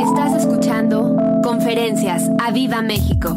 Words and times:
Estás 0.00 0.44
escuchando 0.44 1.16
Conferencias 1.42 2.30
a 2.40 2.50
Viva 2.52 2.82
México. 2.82 3.30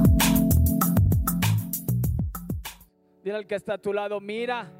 Dile 3.24 3.38
al 3.38 3.48
que 3.48 3.56
está 3.56 3.74
a 3.74 3.78
tu 3.78 3.92
lado, 3.92 4.20
mira, 4.20 4.72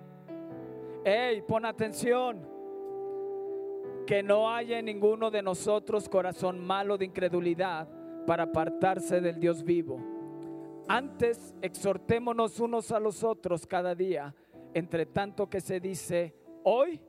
hey, 1.04 1.44
pon 1.48 1.66
atención, 1.66 2.48
que 4.06 4.22
no 4.22 4.54
haya 4.54 4.80
en 4.80 4.86
ninguno 4.86 5.32
de 5.32 5.42
nosotros 5.42 6.08
corazón 6.08 6.60
malo 6.60 6.98
de 6.98 7.06
incredulidad 7.06 7.88
para 8.28 8.44
apartarse 8.44 9.22
del 9.22 9.40
Dios 9.40 9.64
vivo. 9.64 10.00
Antes 10.88 11.56
exhortémonos 11.62 12.60
unos 12.60 12.92
a 12.92 13.00
los 13.00 13.24
otros 13.24 13.66
cada 13.66 13.96
día, 13.96 14.36
entre 14.74 15.08
tanto 15.08 15.50
que 15.50 15.62
se 15.62 15.80
dice 15.80 16.36
hoy, 16.64 17.02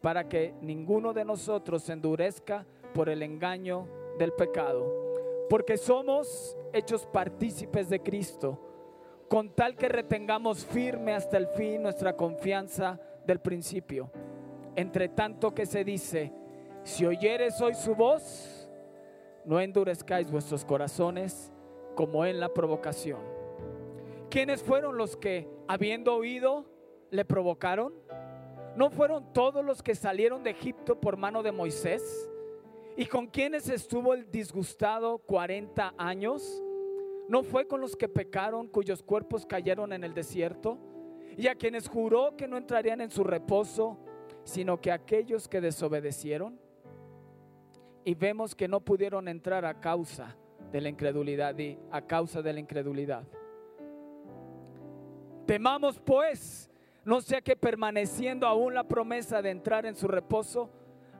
para 0.00 0.28
que 0.28 0.54
ninguno 0.60 1.12
de 1.12 1.24
nosotros 1.24 1.88
endurezca 1.88 2.66
por 2.86 3.08
el 3.08 3.22
engaño 3.22 3.88
del 4.18 4.32
pecado. 4.32 5.04
Porque 5.48 5.76
somos 5.76 6.56
hechos 6.72 7.06
partícipes 7.06 7.88
de 7.88 8.00
Cristo, 8.00 8.58
con 9.28 9.50
tal 9.50 9.76
que 9.76 9.88
retengamos 9.88 10.64
firme 10.64 11.14
hasta 11.14 11.36
el 11.36 11.48
fin 11.48 11.82
nuestra 11.82 12.16
confianza 12.16 13.00
del 13.26 13.40
principio. 13.40 14.10
Entre 14.74 15.08
tanto 15.08 15.54
que 15.54 15.66
se 15.66 15.84
dice, 15.84 16.32
si 16.82 17.06
oyeres 17.06 17.60
hoy 17.60 17.74
su 17.74 17.94
voz, 17.94 18.68
no 19.44 19.60
endurezcáis 19.60 20.30
vuestros 20.30 20.64
corazones 20.64 21.52
como 21.94 22.26
en 22.26 22.40
la 22.40 22.48
provocación. 22.48 23.20
¿Quiénes 24.28 24.62
fueron 24.62 24.96
los 24.96 25.16
que, 25.16 25.48
habiendo 25.68 26.14
oído, 26.14 26.66
le 27.10 27.24
provocaron? 27.24 27.94
¿No 28.76 28.90
fueron 28.90 29.32
todos 29.32 29.64
los 29.64 29.82
que 29.82 29.94
salieron 29.94 30.42
de 30.42 30.50
Egipto 30.50 31.00
por 31.00 31.16
mano 31.16 31.42
de 31.42 31.52
Moisés? 31.52 32.30
¿Y 32.98 33.04
con 33.04 33.26
quienes 33.26 33.68
estuvo 33.68 34.14
el 34.14 34.30
disgustado 34.30 35.18
40 35.18 35.94
años? 35.98 36.62
¿No 37.28 37.42
fue 37.42 37.66
con 37.66 37.82
los 37.82 37.94
que 37.94 38.08
pecaron, 38.08 38.68
cuyos 38.68 39.02
cuerpos 39.02 39.44
cayeron 39.44 39.92
en 39.92 40.02
el 40.02 40.14
desierto? 40.14 40.78
Y 41.36 41.48
a 41.48 41.54
quienes 41.54 41.88
juró 41.88 42.36
que 42.38 42.48
no 42.48 42.56
entrarían 42.56 43.02
en 43.02 43.10
su 43.10 43.22
reposo, 43.22 43.98
sino 44.44 44.80
que 44.80 44.90
aquellos 44.90 45.46
que 45.46 45.60
desobedecieron. 45.60 46.58
Y 48.02 48.14
vemos 48.14 48.54
que 48.54 48.66
no 48.66 48.80
pudieron 48.80 49.28
entrar 49.28 49.66
a 49.66 49.78
causa 49.78 50.34
de 50.72 50.80
la 50.80 50.88
incredulidad 50.88 51.58
y 51.58 51.78
a 51.90 52.00
causa 52.00 52.40
de 52.40 52.54
la 52.54 52.60
incredulidad. 52.60 53.24
Temamos 55.44 55.98
pues, 55.98 56.70
no 57.04 57.20
sea 57.20 57.42
que 57.42 57.56
permaneciendo 57.56 58.46
aún 58.46 58.72
la 58.72 58.84
promesa 58.84 59.42
de 59.42 59.50
entrar 59.50 59.84
en 59.84 59.96
su 59.96 60.08
reposo, 60.08 60.70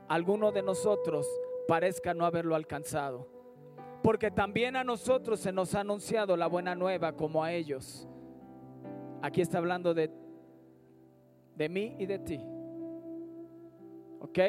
alguno 0.07 0.51
de 0.51 0.63
nosotros 0.63 1.27
parezca 1.67 2.13
no 2.13 2.25
haberlo 2.25 2.55
alcanzado. 2.55 3.27
Porque 4.01 4.31
también 4.31 4.75
a 4.75 4.83
nosotros 4.83 5.39
se 5.39 5.51
nos 5.51 5.75
ha 5.75 5.81
anunciado 5.81 6.37
la 6.37 6.47
buena 6.47 6.75
nueva 6.75 7.13
como 7.13 7.43
a 7.43 7.51
ellos. 7.51 8.07
Aquí 9.21 9.41
está 9.41 9.57
hablando 9.57 9.93
de, 9.93 10.11
de 11.55 11.69
mí 11.69 11.95
y 11.99 12.05
de 12.05 12.19
ti. 12.19 12.39
¿Ok? 14.19 14.39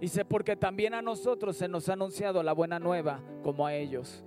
Dice, 0.00 0.24
porque 0.24 0.56
también 0.56 0.94
a 0.94 1.02
nosotros 1.02 1.56
se 1.56 1.68
nos 1.68 1.88
ha 1.88 1.92
anunciado 1.92 2.42
la 2.42 2.54
buena 2.54 2.78
nueva 2.78 3.20
como 3.42 3.66
a 3.66 3.74
ellos, 3.74 4.24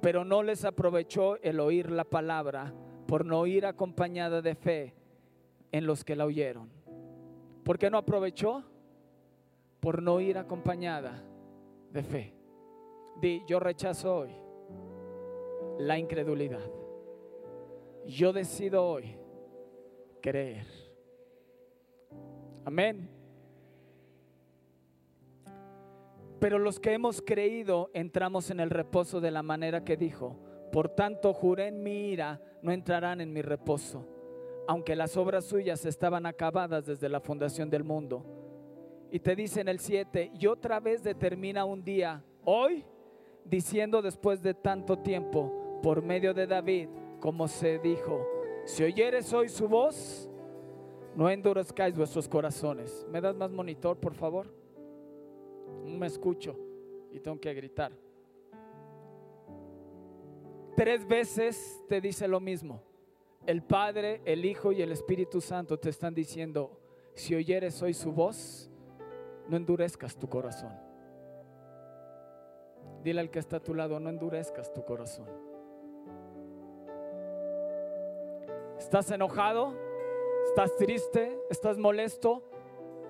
pero 0.00 0.24
no 0.24 0.42
les 0.42 0.64
aprovechó 0.64 1.36
el 1.42 1.60
oír 1.60 1.90
la 1.90 2.04
palabra 2.04 2.72
por 3.06 3.26
no 3.26 3.46
ir 3.46 3.66
acompañada 3.66 4.40
de 4.40 4.54
fe 4.54 4.94
en 5.72 5.86
los 5.86 6.04
que 6.04 6.16
la 6.16 6.24
oyeron. 6.24 6.70
¿Por 7.64 7.78
qué 7.78 7.90
no 7.90 7.98
aprovechó? 7.98 8.64
Por 9.80 10.02
no 10.02 10.20
ir 10.20 10.38
acompañada 10.38 11.22
de 11.90 12.02
fe. 12.02 12.34
Di, 13.20 13.42
yo 13.46 13.60
rechazo 13.60 14.16
hoy 14.16 14.30
la 15.78 15.98
incredulidad. 15.98 16.70
Yo 18.06 18.32
decido 18.32 18.86
hoy 18.86 19.16
creer. 20.20 20.66
Amén. 22.64 23.10
Pero 26.38 26.58
los 26.58 26.80
que 26.80 26.94
hemos 26.94 27.20
creído 27.20 27.90
entramos 27.92 28.50
en 28.50 28.60
el 28.60 28.70
reposo 28.70 29.20
de 29.20 29.30
la 29.30 29.42
manera 29.42 29.84
que 29.84 29.96
dijo. 29.96 30.38
Por 30.72 30.88
tanto, 30.88 31.34
juré 31.34 31.68
en 31.68 31.82
mi 31.82 32.10
ira, 32.10 32.40
no 32.62 32.72
entrarán 32.72 33.20
en 33.20 33.32
mi 33.32 33.42
reposo, 33.42 34.06
aunque 34.68 34.96
las 34.96 35.16
obras 35.16 35.44
suyas 35.44 35.84
estaban 35.84 36.26
acabadas 36.26 36.86
desde 36.86 37.08
la 37.08 37.20
fundación 37.20 37.68
del 37.68 37.84
mundo. 37.84 38.39
Y 39.10 39.18
te 39.18 39.34
dice 39.34 39.60
en 39.60 39.68
el 39.68 39.80
7, 39.80 40.32
y 40.38 40.46
otra 40.46 40.78
vez 40.78 41.02
determina 41.02 41.64
un 41.64 41.82
día, 41.82 42.22
hoy, 42.44 42.84
diciendo 43.44 44.00
después 44.02 44.40
de 44.40 44.54
tanto 44.54 44.98
tiempo, 44.98 45.80
por 45.82 46.02
medio 46.02 46.32
de 46.32 46.46
David, 46.46 46.88
como 47.18 47.48
se 47.48 47.78
dijo, 47.78 48.24
si 48.64 48.84
oyeres 48.84 49.32
hoy 49.32 49.48
su 49.48 49.68
voz, 49.68 50.30
no 51.14 51.28
endurezcáis 51.28 51.96
vuestros 51.96 52.28
corazones. 52.28 53.06
¿Me 53.10 53.20
das 53.20 53.34
más 53.34 53.50
monitor, 53.50 53.98
por 53.98 54.14
favor? 54.14 54.52
No 55.84 55.98
me 55.98 56.06
escucho 56.06 56.56
y 57.10 57.18
tengo 57.18 57.40
que 57.40 57.52
gritar. 57.52 57.92
Tres 60.76 61.06
veces 61.06 61.84
te 61.88 62.00
dice 62.00 62.28
lo 62.28 62.40
mismo. 62.40 62.82
El 63.46 63.62
Padre, 63.62 64.20
el 64.24 64.44
Hijo 64.44 64.70
y 64.70 64.82
el 64.82 64.92
Espíritu 64.92 65.40
Santo 65.40 65.78
te 65.78 65.90
están 65.90 66.14
diciendo, 66.14 66.78
si 67.14 67.34
oyeres 67.34 67.82
hoy 67.82 67.92
su 67.92 68.12
voz, 68.12 68.69
no 69.50 69.56
endurezcas 69.56 70.16
tu 70.16 70.28
corazón. 70.28 70.72
Dile 73.02 73.20
al 73.20 73.30
que 73.30 73.40
está 73.40 73.56
a 73.56 73.60
tu 73.60 73.74
lado, 73.74 73.98
no 73.98 74.08
endurezcas 74.08 74.72
tu 74.72 74.84
corazón. 74.84 75.26
¿Estás 78.78 79.10
enojado? 79.10 79.74
¿Estás 80.46 80.76
triste? 80.76 81.36
¿Estás 81.50 81.78
molesto? 81.78 82.44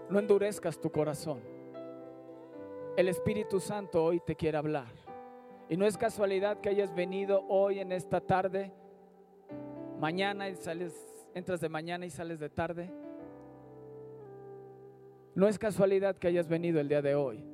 No 0.08 0.18
endurezcas 0.18 0.80
tu 0.80 0.90
corazón. 0.90 1.40
El 2.96 3.08
Espíritu 3.08 3.60
Santo 3.60 4.02
hoy 4.02 4.20
te 4.20 4.34
quiere 4.34 4.56
hablar. 4.56 4.92
Y 5.68 5.76
no 5.76 5.84
es 5.84 5.98
casualidad 5.98 6.60
que 6.60 6.70
hayas 6.70 6.94
venido 6.94 7.44
hoy 7.48 7.80
en 7.80 7.92
esta 7.92 8.20
tarde, 8.20 8.72
mañana 9.98 10.48
y 10.48 10.54
sales, 10.54 10.94
entras 11.34 11.60
de 11.60 11.68
mañana 11.68 12.06
y 12.06 12.10
sales 12.10 12.40
de 12.40 12.48
tarde. 12.48 12.90
No 15.34 15.46
es 15.46 15.58
casualidad 15.58 16.16
que 16.16 16.26
hayas 16.26 16.48
venido 16.48 16.80
el 16.80 16.88
día 16.88 17.02
de 17.02 17.14
hoy. 17.14 17.44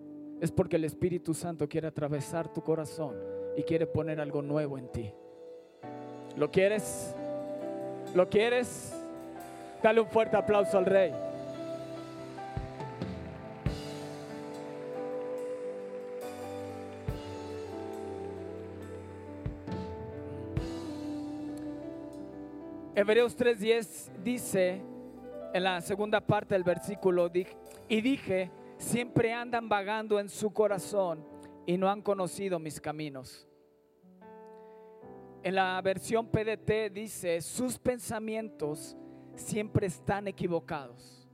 Es 0.41 0.51
porque 0.51 0.77
el 0.77 0.85
Espíritu 0.85 1.35
Santo 1.35 1.69
quiere 1.69 1.87
atravesar 1.87 2.53
tu 2.53 2.63
corazón 2.63 3.15
y 3.57 3.63
quiere 3.63 3.87
poner 3.87 4.21
algo 4.21 4.41
nuevo 4.41 4.79
en 4.79 4.91
ti. 4.91 5.13
¿Lo 6.37 6.51
quieres? 6.51 7.15
¿Lo 8.15 8.29
quieres? 8.29 8.95
Dale 9.83 10.01
un 10.01 10.09
fuerte 10.09 10.37
aplauso 10.37 10.79
al 10.79 10.87
Rey. 10.87 11.13
Hebreos 22.95 23.37
3:10 23.37 24.11
dice 24.25 24.81
en 25.53 25.63
la 25.63 25.81
segunda 25.81 26.21
parte 26.21 26.55
del 26.55 26.65
versículo, 26.65 27.31
y 27.89 28.01
dije, 28.01 28.51
siempre 28.79 29.33
andan 29.33 29.69
vagando 29.69 30.19
en 30.21 30.29
su 30.29 30.53
corazón 30.53 31.25
y 31.67 31.77
no 31.77 31.89
han 31.89 32.03
conocido 32.03 32.59
mis 32.59 32.81
caminos. 32.81 33.47
En 35.43 35.55
la 35.55 35.81
versión 35.81 36.27
PDT 36.27 36.93
dice, 36.93 37.41
sus 37.41 37.79
pensamientos 37.79 38.97
siempre 39.35 39.87
están 39.87 40.27
equivocados 40.27 41.29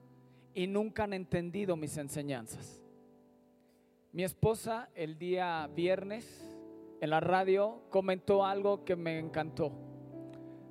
y 0.54 0.66
nunca 0.66 1.04
han 1.04 1.14
entendido 1.14 1.76
mis 1.76 1.96
enseñanzas. 1.96 2.82
Mi 4.12 4.24
esposa 4.24 4.90
el 4.94 5.18
día 5.18 5.68
viernes 5.74 6.58
en 7.00 7.10
la 7.10 7.20
radio 7.20 7.82
comentó 7.88 8.44
algo 8.44 8.84
que 8.84 8.94
me 8.94 9.18
encantó. 9.18 9.72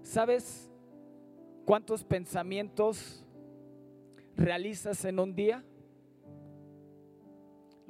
¿Sabes 0.04 0.72
cuántos 1.66 2.04
pensamientos 2.04 3.26
realizas 4.36 5.04
en 5.06 5.20
un 5.20 5.36
día? 5.36 5.64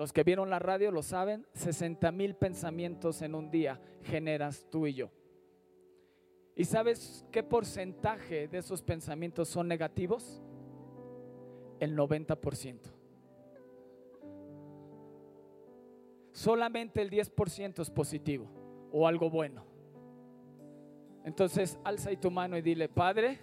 Los 0.02 0.14
que 0.14 0.24
vieron 0.24 0.50
la 0.50 0.58
radio 0.58 0.90
lo 0.90 1.04
saben, 1.04 1.46
60 1.54 2.12
mil 2.12 2.34
pensamientos 2.34 3.22
en 3.22 3.36
un 3.36 3.52
día 3.52 3.80
generas 4.02 4.66
tú 4.72 4.88
y 4.88 4.96
yo. 4.96 5.12
¿Y 6.56 6.66
sabes 6.66 7.24
qué 7.32 7.44
porcentaje 7.44 8.48
de 8.48 8.58
esos 8.58 8.82
pensamientos 8.82 9.48
son 9.48 9.68
negativos? 9.68 10.42
El 11.80 11.96
90%. 11.96 12.80
Solamente 16.32 17.00
el 17.04 17.12
10% 17.12 17.84
es 17.84 17.92
positivo 17.92 18.50
o 18.92 19.06
algo 19.06 19.30
bueno. 19.30 19.64
Entonces, 21.24 21.78
alza 21.84 22.10
ahí 22.10 22.18
tu 22.18 22.32
mano 22.32 22.58
y 22.58 22.64
dile, 22.64 22.90
Padre, 22.90 23.38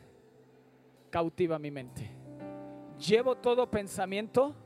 cautiva 1.09 1.57
mi 1.61 1.71
mente. 1.71 2.11
Llevo 2.99 3.37
todo 3.37 3.71
pensamiento 3.71 4.57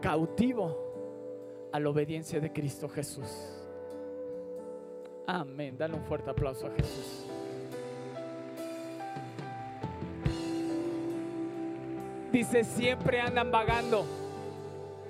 cautivo 0.00 1.70
a 1.72 1.80
la 1.80 1.88
obediencia 1.88 2.40
de 2.40 2.52
Cristo 2.52 2.88
Jesús. 2.88 3.28
Amén. 5.26 5.76
Dale 5.78 5.94
un 5.94 6.04
fuerte 6.04 6.30
aplauso 6.30 6.66
a 6.66 6.70
Jesús. 6.70 7.26
Dice, 12.32 12.64
siempre 12.64 13.20
andan 13.20 13.50
vagando. 13.50 14.04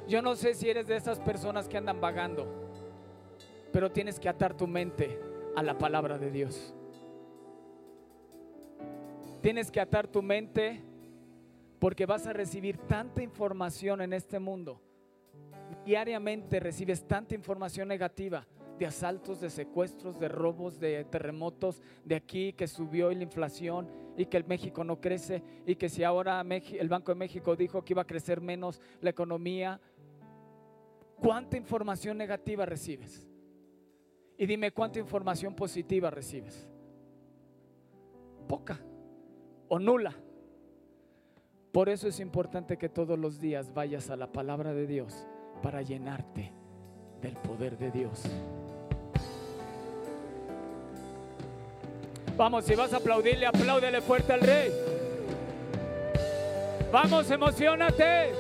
Yo 0.08 0.22
no 0.22 0.34
sé 0.34 0.54
si 0.54 0.69
eres 0.69 0.88
de 0.88 0.96
esas 0.96 1.20
personas 1.20 1.69
que 1.69 1.76
andan 1.76 2.00
vagando, 2.00 2.46
pero 3.72 3.93
tienes 3.93 4.19
que 4.19 4.28
atar 4.28 4.54
tu 4.54 4.66
mente 4.66 5.20
a 5.54 5.62
la 5.62 5.78
palabra 5.78 6.19
de 6.19 6.31
Dios. 6.31 6.75
Tienes 9.40 9.70
que 9.70 9.81
atar 9.81 10.08
tu 10.08 10.22
mente 10.22 10.82
porque 11.81 12.06
vas 12.06 12.27
a 12.27 12.32
recibir 12.32 12.77
tanta 12.77 13.23
información 13.23 14.03
en 14.03 14.12
este 14.12 14.38
mundo. 14.38 14.81
Diariamente 15.85 16.61
recibes 16.61 17.03
tanta 17.09 17.35
información 17.35 17.88
negativa 17.88 18.47
de 18.79 18.87
asaltos, 18.87 19.41
de 19.41 19.50
secuestros, 19.50 20.21
de 20.21 20.29
robos, 20.29 20.79
de 20.79 21.05
terremotos, 21.05 21.82
de 22.05 22.15
aquí 22.15 22.53
que 22.53 22.67
subió 22.67 23.11
la 23.11 23.23
inflación 23.23 23.88
y 24.17 24.27
que 24.27 24.37
el 24.37 24.44
México 24.44 24.85
no 24.85 25.00
crece 25.00 25.43
y 25.67 25.75
que 25.77 25.88
si 25.88 26.05
ahora 26.05 26.43
el 26.43 26.88
Banco 26.88 27.12
de 27.12 27.19
México 27.19 27.56
dijo 27.56 27.82
que 27.82 27.94
iba 27.94 28.03
a 28.03 28.06
crecer 28.06 28.41
menos 28.41 28.81
la 29.00 29.11
economía, 29.11 29.81
¿cuánta 31.17 31.56
información 31.56 32.19
negativa 32.19 32.67
recibes? 32.67 33.27
Y 34.37 34.47
dime 34.47 34.71
cuánta 34.73 34.99
información 34.99 35.55
positiva 35.55 36.11
recibes. 36.11 36.69
Poca 38.49 38.81
o 39.69 39.79
nula. 39.79 40.15
Por 41.72 41.88
eso 41.88 42.08
es 42.08 42.19
importante 42.19 42.76
que 42.76 42.88
todos 42.88 43.17
los 43.17 43.40
días 43.40 43.72
vayas 43.72 44.11
a 44.11 44.17
la 44.17 44.26
palabra 44.26 44.72
de 44.75 44.87
Dios 44.87 45.26
para 45.62 45.82
llenarte 45.82 46.52
del 47.22 47.37
poder 47.37 47.78
de 47.78 47.90
Dios. 47.93 48.22
Vamos, 52.37 52.64
si 52.64 52.75
vas 52.75 52.93
a 52.93 52.96
aplaudirle, 52.96 53.46
apláudele 53.46 54.00
fuerte 54.00 54.32
al 54.32 54.40
rey. 54.40 54.72
Vamos, 56.90 57.31
emocionate. 57.31 58.32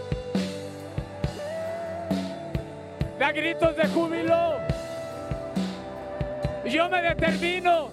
Da 3.18 3.30
gritos 3.30 3.76
de 3.76 3.86
júbilo. 3.88 4.56
Yo 6.68 6.88
me 6.88 7.02
determino 7.02 7.90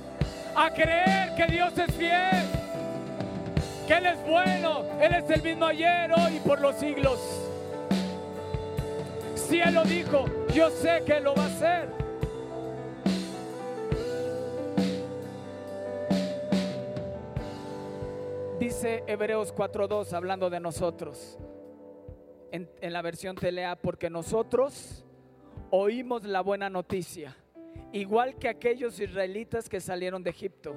a 0.55 0.71
creer 0.71 1.35
que 1.35 1.45
Dios 1.45 1.77
es 1.77 1.93
fiel 1.93 2.46
que 3.87 3.93
Él 3.93 4.05
es 4.05 4.27
bueno, 4.27 4.83
Él 4.99 5.13
es 5.13 5.29
el 5.29 5.41
mismo 5.41 5.65
ayer, 5.65 6.11
hoy 6.11 6.35
y 6.35 6.39
por 6.39 6.59
los 6.59 6.75
siglos. 6.75 7.19
Si 9.35 9.61
Él 9.61 9.73
lo 9.73 9.83
dijo, 9.85 10.25
yo 10.53 10.69
sé 10.69 11.03
que 11.05 11.21
lo 11.21 11.33
va 11.33 11.43
a 11.43 11.45
hacer. 11.45 11.89
Dice 18.59 19.03
Hebreos 19.07 19.55
4.2 19.55 20.11
hablando 20.11 20.49
de 20.49 20.59
nosotros, 20.59 21.37
en, 22.51 22.69
en 22.81 22.91
la 22.91 23.01
versión 23.01 23.37
telea, 23.37 23.77
porque 23.77 24.09
nosotros 24.09 25.05
oímos 25.69 26.25
la 26.25 26.41
buena 26.41 26.69
noticia, 26.69 27.37
igual 27.93 28.35
que 28.35 28.49
aquellos 28.49 28.99
israelitas 28.99 29.69
que 29.69 29.79
salieron 29.79 30.23
de 30.23 30.31
Egipto, 30.31 30.75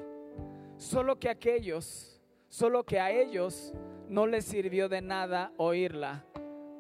solo 0.77 1.19
que 1.19 1.29
aquellos 1.29 2.10
Solo 2.51 2.83
que 2.85 2.99
a 2.99 3.13
ellos 3.13 3.73
no 4.09 4.27
les 4.27 4.45
sirvió 4.45 4.89
de 4.89 5.01
nada 5.01 5.53
oírla 5.57 6.25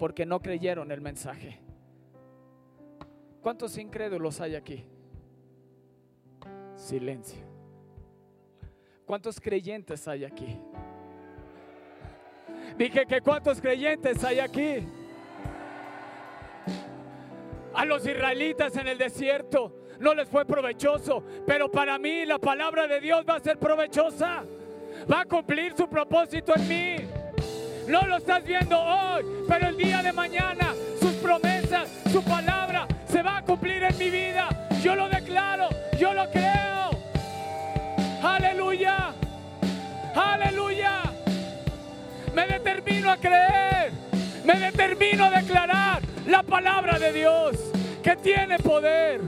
porque 0.00 0.26
no 0.26 0.40
creyeron 0.40 0.90
el 0.90 1.00
mensaje. 1.00 1.60
¿Cuántos 3.40 3.78
incrédulos 3.78 4.40
hay 4.40 4.56
aquí? 4.56 4.84
Silencio. 6.74 7.46
¿Cuántos 9.06 9.40
creyentes 9.40 10.08
hay 10.08 10.24
aquí? 10.24 10.60
Dije 12.76 13.06
que 13.06 13.20
cuántos 13.20 13.60
creyentes 13.60 14.24
hay 14.24 14.40
aquí. 14.40 14.84
A 17.74 17.84
los 17.84 18.04
israelitas 18.04 18.76
en 18.76 18.88
el 18.88 18.98
desierto 18.98 19.72
no 20.00 20.14
les 20.14 20.28
fue 20.28 20.44
provechoso, 20.44 21.22
pero 21.46 21.70
para 21.70 21.96
mí 21.96 22.24
la 22.24 22.40
palabra 22.40 22.88
de 22.88 23.00
Dios 23.00 23.24
va 23.28 23.36
a 23.36 23.40
ser 23.40 23.56
provechosa 23.56 24.44
va 25.10 25.20
a 25.20 25.24
cumplir 25.24 25.74
su 25.76 25.88
propósito 25.88 26.54
en 26.56 26.68
mí. 26.68 26.96
No 27.86 28.02
lo 28.06 28.16
estás 28.16 28.44
viendo 28.44 28.78
hoy, 28.80 29.24
pero 29.48 29.68
el 29.68 29.76
día 29.76 30.02
de 30.02 30.12
mañana 30.12 30.74
sus 31.00 31.12
promesas, 31.14 31.88
su 32.12 32.22
palabra 32.22 32.86
se 33.08 33.22
va 33.22 33.38
a 33.38 33.42
cumplir 33.42 33.82
en 33.82 33.98
mi 33.98 34.10
vida. 34.10 34.48
Yo 34.82 34.94
lo 34.94 35.08
declaro, 35.08 35.68
yo 35.98 36.14
lo 36.14 36.30
creo. 36.30 36.90
Aleluya, 38.22 39.12
aleluya. 40.14 41.02
Me 42.34 42.46
determino 42.46 43.10
a 43.10 43.16
creer, 43.16 43.92
me 44.44 44.54
determino 44.54 45.24
a 45.24 45.30
declarar 45.30 46.00
la 46.26 46.42
palabra 46.42 46.98
de 46.98 47.12
Dios 47.12 47.56
que 48.02 48.16
tiene 48.16 48.58
poder. 48.58 49.20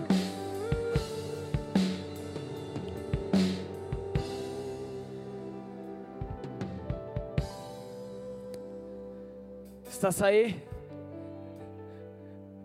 ¿Estás 10.03 10.21
ahí? 10.21 10.61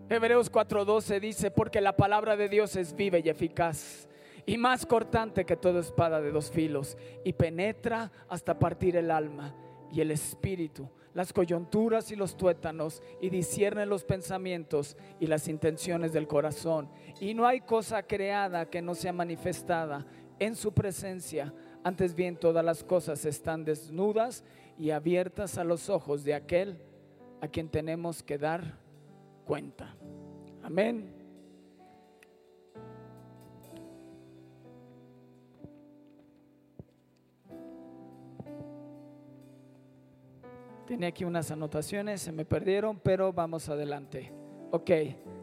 Hebreos 0.08 0.50
4:12 0.50 1.20
dice, 1.20 1.52
porque 1.52 1.80
la 1.80 1.96
palabra 1.96 2.36
de 2.36 2.48
Dios 2.48 2.74
es 2.74 2.96
viva 2.96 3.20
y 3.20 3.28
eficaz 3.28 4.08
y 4.44 4.58
más 4.58 4.84
cortante 4.84 5.46
que 5.46 5.54
toda 5.54 5.78
espada 5.78 6.20
de 6.20 6.32
dos 6.32 6.50
filos 6.50 6.98
y 7.22 7.34
penetra 7.34 8.10
hasta 8.28 8.58
partir 8.58 8.96
el 8.96 9.12
alma 9.12 9.54
y 9.92 10.00
el 10.00 10.10
espíritu, 10.10 10.90
las 11.14 11.32
coyunturas 11.32 12.10
y 12.10 12.16
los 12.16 12.36
tuétanos 12.36 13.04
y 13.20 13.30
discierne 13.30 13.86
los 13.86 14.02
pensamientos 14.02 14.96
y 15.20 15.28
las 15.28 15.46
intenciones 15.46 16.12
del 16.12 16.26
corazón. 16.26 16.90
Y 17.20 17.34
no 17.34 17.46
hay 17.46 17.60
cosa 17.60 18.02
creada 18.02 18.68
que 18.68 18.82
no 18.82 18.96
sea 18.96 19.12
manifestada 19.12 20.04
en 20.40 20.56
su 20.56 20.72
presencia. 20.74 21.54
Antes 21.84 22.16
bien, 22.16 22.36
todas 22.36 22.64
las 22.64 22.82
cosas 22.82 23.24
están 23.24 23.64
desnudas 23.64 24.42
y 24.76 24.90
abiertas 24.90 25.56
a 25.56 25.62
los 25.62 25.88
ojos 25.88 26.24
de 26.24 26.34
aquel 26.34 26.80
a 27.40 27.48
quien 27.48 27.68
tenemos 27.68 28.22
que 28.22 28.38
dar 28.38 28.78
cuenta. 29.44 29.94
Amén. 30.62 31.14
Tenía 40.86 41.08
aquí 41.08 41.24
unas 41.24 41.50
anotaciones, 41.50 42.22
se 42.22 42.32
me 42.32 42.46
perdieron, 42.46 42.98
pero 42.98 43.30
vamos 43.30 43.68
adelante. 43.68 44.32
Ok, 44.70 44.90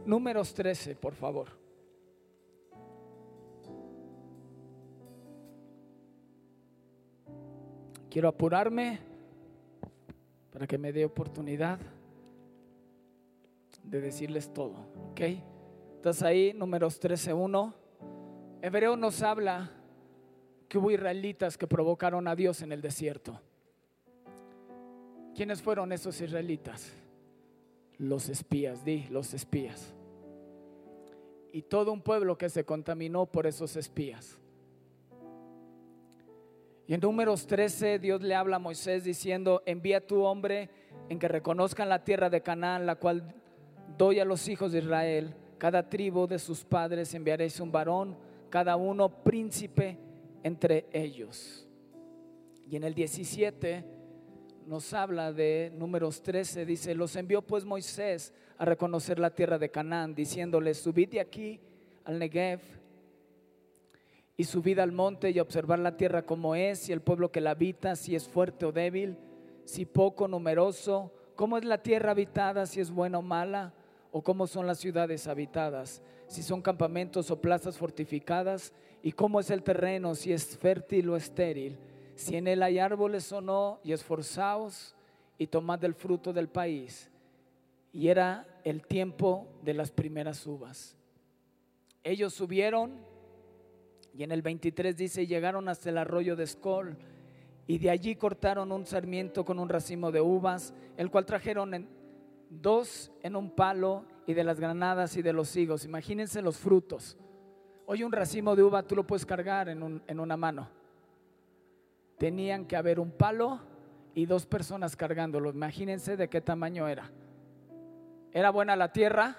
números 0.05 0.55
13, 0.55 0.95
por 0.95 1.13
favor. 1.13 1.49
Quiero 8.09 8.27
apurarme 8.29 8.99
para 10.55 10.67
que 10.67 10.77
me 10.77 10.93
dé 10.93 11.03
oportunidad 11.03 11.77
de 13.83 13.99
decirles 13.99 14.53
todo. 14.53 14.87
¿Ok? 15.11 15.19
Entonces 15.97 16.23
ahí, 16.23 16.53
números 16.53 17.01
13.1. 17.01 17.73
Hebreo 18.61 18.95
nos 18.95 19.21
habla 19.21 19.69
que 20.69 20.77
hubo 20.77 20.91
israelitas 20.91 21.57
que 21.57 21.67
provocaron 21.67 22.25
a 22.29 22.37
Dios 22.37 22.61
en 22.61 22.71
el 22.71 22.81
desierto. 22.81 23.37
¿Quiénes 25.35 25.61
fueron 25.61 25.91
esos 25.91 26.21
israelitas? 26.21 26.93
Los 27.97 28.29
espías, 28.29 28.85
di, 28.85 29.07
los 29.09 29.33
espías. 29.33 29.93
Y 31.51 31.63
todo 31.63 31.91
un 31.91 32.01
pueblo 32.01 32.37
que 32.37 32.47
se 32.47 32.63
contaminó 32.63 33.25
por 33.25 33.45
esos 33.45 33.75
espías. 33.75 34.39
Y 36.87 36.93
en 36.93 36.99
números 36.99 37.47
13 37.47 37.99
Dios 37.99 38.21
le 38.21 38.35
habla 38.35 38.57
a 38.57 38.59
Moisés 38.59 39.03
diciendo, 39.03 39.63
envía 39.65 40.05
tu 40.05 40.21
hombre 40.21 40.69
en 41.09 41.17
que 41.17 41.27
reconozcan 41.27 41.89
la 41.89 42.03
tierra 42.03 42.29
de 42.29 42.41
Canaán, 42.41 42.85
la 42.85 42.95
cual 42.95 43.33
doy 43.97 44.19
a 44.19 44.25
los 44.25 44.47
hijos 44.47 44.71
de 44.71 44.79
Israel. 44.79 45.33
Cada 45.57 45.89
tribu 45.89 46.27
de 46.27 46.37
sus 46.37 46.63
padres 46.63 47.13
enviaréis 47.13 47.59
un 47.59 47.71
varón, 47.71 48.17
cada 48.49 48.75
uno 48.75 49.23
príncipe 49.23 49.97
entre 50.43 50.85
ellos. 50.91 51.67
Y 52.69 52.75
en 52.75 52.83
el 52.83 52.93
17 52.93 53.83
nos 54.67 54.93
habla 54.93 55.31
de 55.31 55.71
números 55.75 56.21
13, 56.21 56.65
dice, 56.65 56.93
los 56.93 57.15
envió 57.15 57.41
pues 57.41 57.65
Moisés 57.65 58.33
a 58.57 58.65
reconocer 58.65 59.19
la 59.19 59.33
tierra 59.33 59.57
de 59.57 59.69
Canaán, 59.69 60.13
diciéndoles, 60.13 60.77
subid 60.77 61.09
de 61.09 61.19
aquí 61.19 61.59
al 62.03 62.19
Negev 62.19 62.61
y 64.37 64.43
subid 64.43 64.79
al 64.79 64.91
monte 64.91 65.31
y 65.31 65.39
observar 65.39 65.79
la 65.79 65.97
tierra 65.97 66.25
como 66.25 66.55
es, 66.55 66.79
si 66.79 66.91
el 66.91 67.01
pueblo 67.01 67.31
que 67.31 67.41
la 67.41 67.51
habita, 67.51 67.95
si 67.95 68.15
es 68.15 68.27
fuerte 68.27 68.65
o 68.65 68.71
débil, 68.71 69.17
si 69.63 69.85
poco 69.85 70.27
numeroso, 70.27 71.11
cómo 71.35 71.57
es 71.57 71.65
la 71.65 71.81
tierra 71.81 72.11
habitada, 72.11 72.65
si 72.65 72.79
es 72.79 72.91
buena 72.91 73.19
o 73.19 73.21
mala. 73.21 73.73
o 74.17 74.21
cómo 74.21 74.47
son 74.47 74.65
las 74.65 74.77
ciudades 74.77 75.27
habitadas, 75.27 76.01
si 76.27 76.41
son 76.41 76.61
campamentos 76.61 77.29
o 77.31 77.41
plazas 77.41 77.77
fortificadas, 77.77 78.71
y 79.03 79.11
cómo 79.11 79.41
es 79.41 79.49
el 79.49 79.61
terreno, 79.61 80.15
si 80.15 80.31
es 80.31 80.57
fértil 80.57 81.09
o 81.09 81.17
estéril, 81.17 81.77
si 82.15 82.37
en 82.37 82.47
él 82.47 82.63
hay 82.63 82.79
árboles 82.79 83.29
o 83.33 83.41
no, 83.41 83.81
y 83.83 83.91
esforzaos 83.91 84.95
y 85.37 85.47
tomad 85.47 85.83
el 85.83 85.93
fruto 85.93 86.31
del 86.31 86.47
país. 86.47 87.11
Y 87.91 88.07
era 88.07 88.47
el 88.63 88.87
tiempo 88.87 89.47
de 89.63 89.73
las 89.73 89.91
primeras 89.91 90.47
uvas. 90.47 90.95
Ellos 92.03 92.33
subieron, 92.33 92.97
y 94.17 94.23
en 94.23 94.31
el 94.31 94.41
23 94.41 94.95
dice, 94.95 95.27
llegaron 95.27 95.67
hasta 95.67 95.89
el 95.89 95.97
arroyo 95.97 96.37
de 96.37 96.45
Escol, 96.45 96.97
y 97.67 97.79
de 97.79 97.89
allí 97.89 98.15
cortaron 98.15 98.71
un 98.71 98.85
sarmiento 98.85 99.43
con 99.43 99.59
un 99.59 99.67
racimo 99.67 100.11
de 100.11 100.21
uvas, 100.21 100.73
el 100.97 101.09
cual 101.11 101.25
trajeron 101.25 101.87
dos 102.49 103.11
en 103.23 103.35
un 103.35 103.49
palo 103.49 104.05
y 104.25 104.33
de 104.33 104.43
las 104.43 104.59
granadas 104.59 105.17
y 105.17 105.21
de 105.21 105.33
los 105.33 105.55
higos. 105.55 105.83
Imagínense 105.83 106.41
los 106.41 106.57
frutos. 106.57 107.17
Hoy 107.87 108.03
un 108.03 108.11
racimo 108.11 108.55
de 108.55 108.63
uva 108.63 108.83
tú 108.83 108.95
lo 108.95 109.05
puedes 109.05 109.25
cargar 109.25 109.67
en, 109.67 110.01
en 110.07 110.19
una 110.19 110.37
mano. 110.37 110.69
Tenían 112.17 112.65
que 112.65 112.75
haber 112.75 112.99
un 112.99 113.11
palo 113.11 113.59
y 114.13 114.25
dos 114.27 114.45
personas 114.45 114.95
cargándolo. 114.95 115.49
Imagínense 115.49 116.15
de 116.15 116.29
qué 116.29 116.39
tamaño 116.39 116.87
era. 116.87 117.11
¿Era 118.31 118.51
buena 118.51 118.75
la 118.75 118.91
tierra? 118.91 119.35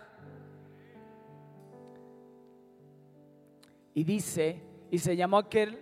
Y 3.94 4.04
dice, 4.04 4.65
y 4.90 4.98
se 4.98 5.16
llamó 5.16 5.38
aquel 5.38 5.78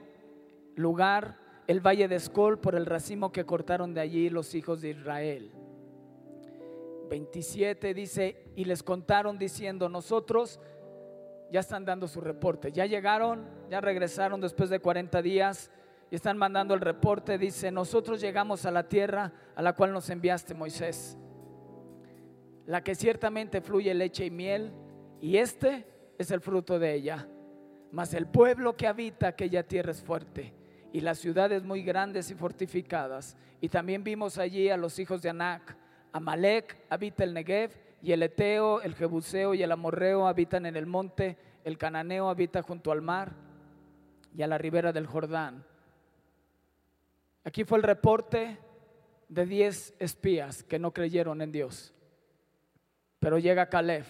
lugar 0.76 1.38
el 1.66 1.80
valle 1.80 2.08
de 2.08 2.16
Escol 2.16 2.58
por 2.58 2.74
el 2.74 2.86
racimo 2.86 3.32
que 3.32 3.44
cortaron 3.44 3.94
de 3.94 4.00
allí 4.00 4.28
los 4.30 4.54
hijos 4.54 4.80
de 4.80 4.90
Israel. 4.90 5.52
27 7.08 7.94
dice, 7.94 8.52
y 8.56 8.64
les 8.64 8.82
contaron 8.82 9.38
diciendo, 9.38 9.88
nosotros 9.88 10.60
ya 11.50 11.60
están 11.60 11.84
dando 11.84 12.08
su 12.08 12.20
reporte, 12.20 12.72
ya 12.72 12.86
llegaron, 12.86 13.46
ya 13.70 13.80
regresaron 13.80 14.40
después 14.40 14.70
de 14.70 14.80
40 14.80 15.22
días 15.22 15.70
y 16.10 16.16
están 16.16 16.36
mandando 16.36 16.74
el 16.74 16.80
reporte, 16.80 17.38
dice, 17.38 17.70
nosotros 17.70 18.20
llegamos 18.20 18.66
a 18.66 18.70
la 18.70 18.88
tierra 18.88 19.32
a 19.54 19.62
la 19.62 19.74
cual 19.74 19.92
nos 19.92 20.10
enviaste 20.10 20.54
Moisés, 20.54 21.16
la 22.66 22.82
que 22.82 22.94
ciertamente 22.94 23.60
fluye 23.60 23.92
leche 23.94 24.26
y 24.26 24.30
miel, 24.30 24.72
y 25.20 25.36
este 25.36 25.86
es 26.18 26.30
el 26.30 26.40
fruto 26.40 26.78
de 26.78 26.94
ella. 26.94 27.28
Mas 27.94 28.12
el 28.12 28.26
pueblo 28.26 28.76
que 28.76 28.88
habita 28.88 29.28
aquella 29.28 29.62
tierra 29.62 29.92
es 29.92 30.02
fuerte, 30.02 30.52
y 30.92 31.00
las 31.00 31.16
ciudades 31.16 31.62
muy 31.62 31.84
grandes 31.84 32.28
y 32.28 32.34
fortificadas. 32.34 33.36
Y 33.60 33.68
también 33.68 34.02
vimos 34.02 34.36
allí 34.36 34.68
a 34.68 34.76
los 34.76 34.98
hijos 34.98 35.22
de 35.22 35.30
Anac, 35.30 35.76
Amalek 36.10 36.76
habita 36.90 37.22
el 37.22 37.32
Negev 37.32 37.70
y 38.02 38.10
el 38.10 38.24
Eteo, 38.24 38.82
el 38.82 38.96
Jebuseo 38.96 39.54
y 39.54 39.62
el 39.62 39.70
Amorreo 39.70 40.26
habitan 40.26 40.66
en 40.66 40.74
el 40.74 40.86
monte, 40.86 41.38
el 41.62 41.78
Cananeo 41.78 42.28
habita 42.28 42.62
junto 42.62 42.90
al 42.90 43.00
mar 43.00 43.32
y 44.36 44.42
a 44.42 44.48
la 44.48 44.58
ribera 44.58 44.92
del 44.92 45.06
Jordán. 45.06 45.64
Aquí 47.44 47.62
fue 47.62 47.78
el 47.78 47.84
reporte 47.84 48.58
de 49.28 49.46
diez 49.46 49.94
espías 50.00 50.64
que 50.64 50.80
no 50.80 50.92
creyeron 50.92 51.40
en 51.40 51.52
Dios. 51.52 51.94
Pero 53.20 53.38
llega 53.38 53.68
Caleb 53.68 54.04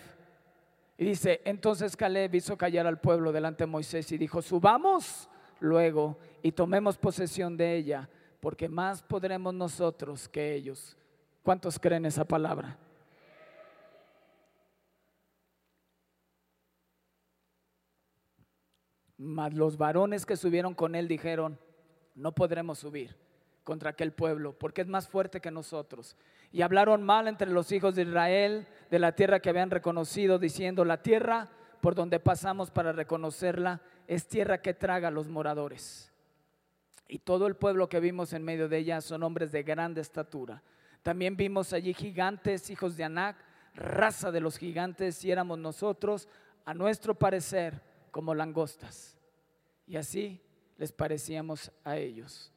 y 0.97 1.05
dice, 1.05 1.41
entonces 1.45 1.97
Caleb 1.97 2.35
hizo 2.35 2.57
callar 2.57 2.87
al 2.87 3.01
pueblo 3.01 3.33
delante 3.33 3.65
de 3.65 3.69
Moisés 3.69 4.11
y 4.13 4.19
dijo, 4.19 4.43
subamos 4.43 5.29
luego 5.61 6.19
y 6.43 6.53
tomemos 6.53 6.97
posesión 6.97 7.57
de 7.57 7.77
ella, 7.77 8.09
porque 8.41 8.69
más 8.69 9.03
podremos 9.03 9.55
nosotros 9.55 10.29
que 10.29 10.55
ellos 10.55 10.97
¿Cuántos 11.45 11.79
creen 11.79 12.07
esa 12.07 12.25
palabra? 12.25 12.79
Mas 19.19 19.53
los 19.53 19.77
varones 19.77 20.25
que 20.25 20.39
subieron 20.39 20.75
con 20.75 20.95
él 20.95 21.07
dijeron, 21.07 21.59
no 22.15 22.33
podremos 22.33 22.79
subir 22.79 23.15
contra 23.63 23.91
aquel 23.91 24.13
pueblo, 24.13 24.59
porque 24.59 24.81
es 24.81 24.89
más 24.89 25.07
fuerte 25.07 25.41
que 25.41 25.51
nosotros. 25.51 26.17
Y 26.55 26.63
hablaron 26.63 27.03
mal 27.03 27.29
entre 27.29 27.51
los 27.51 27.71
hijos 27.71 27.95
de 27.95 28.05
Israel 28.05 28.67
de 28.91 28.99
la 28.99 29.15
tierra 29.15 29.41
que 29.41 29.51
habían 29.51 29.71
reconocido, 29.71 30.39
diciendo, 30.39 30.87
la 30.87 31.03
tierra 31.03 31.51
por 31.83 31.95
donde 31.95 32.19
pasamos 32.19 32.71
para 32.71 32.93
reconocerla 32.93 33.83
es 34.07 34.27
tierra 34.27 34.63
que 34.63 34.73
traga 34.73 35.09
a 35.09 35.11
los 35.11 35.29
moradores. 35.29 36.11
Y 37.07 37.19
todo 37.19 37.47
el 37.47 37.57
pueblo 37.57 37.91
que 37.91 38.01
vimos 38.01 38.33
en 38.33 38.43
medio 38.43 38.71
de 38.71 38.79
ella 38.79 39.03
son 39.03 39.23
hombres 39.23 39.53
de 39.53 39.63
grande 39.63 40.01
estatura 40.01 40.63
también 41.05 41.37
vimos 41.37 41.75
allí 41.75 41.93
gigantes, 41.93 42.71
hijos 42.71 42.97
de 42.97 43.05
Anac, 43.05 43.37
raza 43.75 44.33
de 44.33 44.41
los 44.41 44.57
gigantes, 44.57 45.23
y 45.23 45.31
éramos 45.31 45.59
nosotros, 45.59 46.27
a 46.65 46.73
nuestro 46.73 47.15
parecer, 47.15 47.83
como 48.11 48.35
langostas. 48.35 49.15
Y 49.87 49.97
así 49.97 50.41
les 50.79 50.93
parecíamos 50.93 51.71
a 51.85 51.99
ellos. 51.99 52.51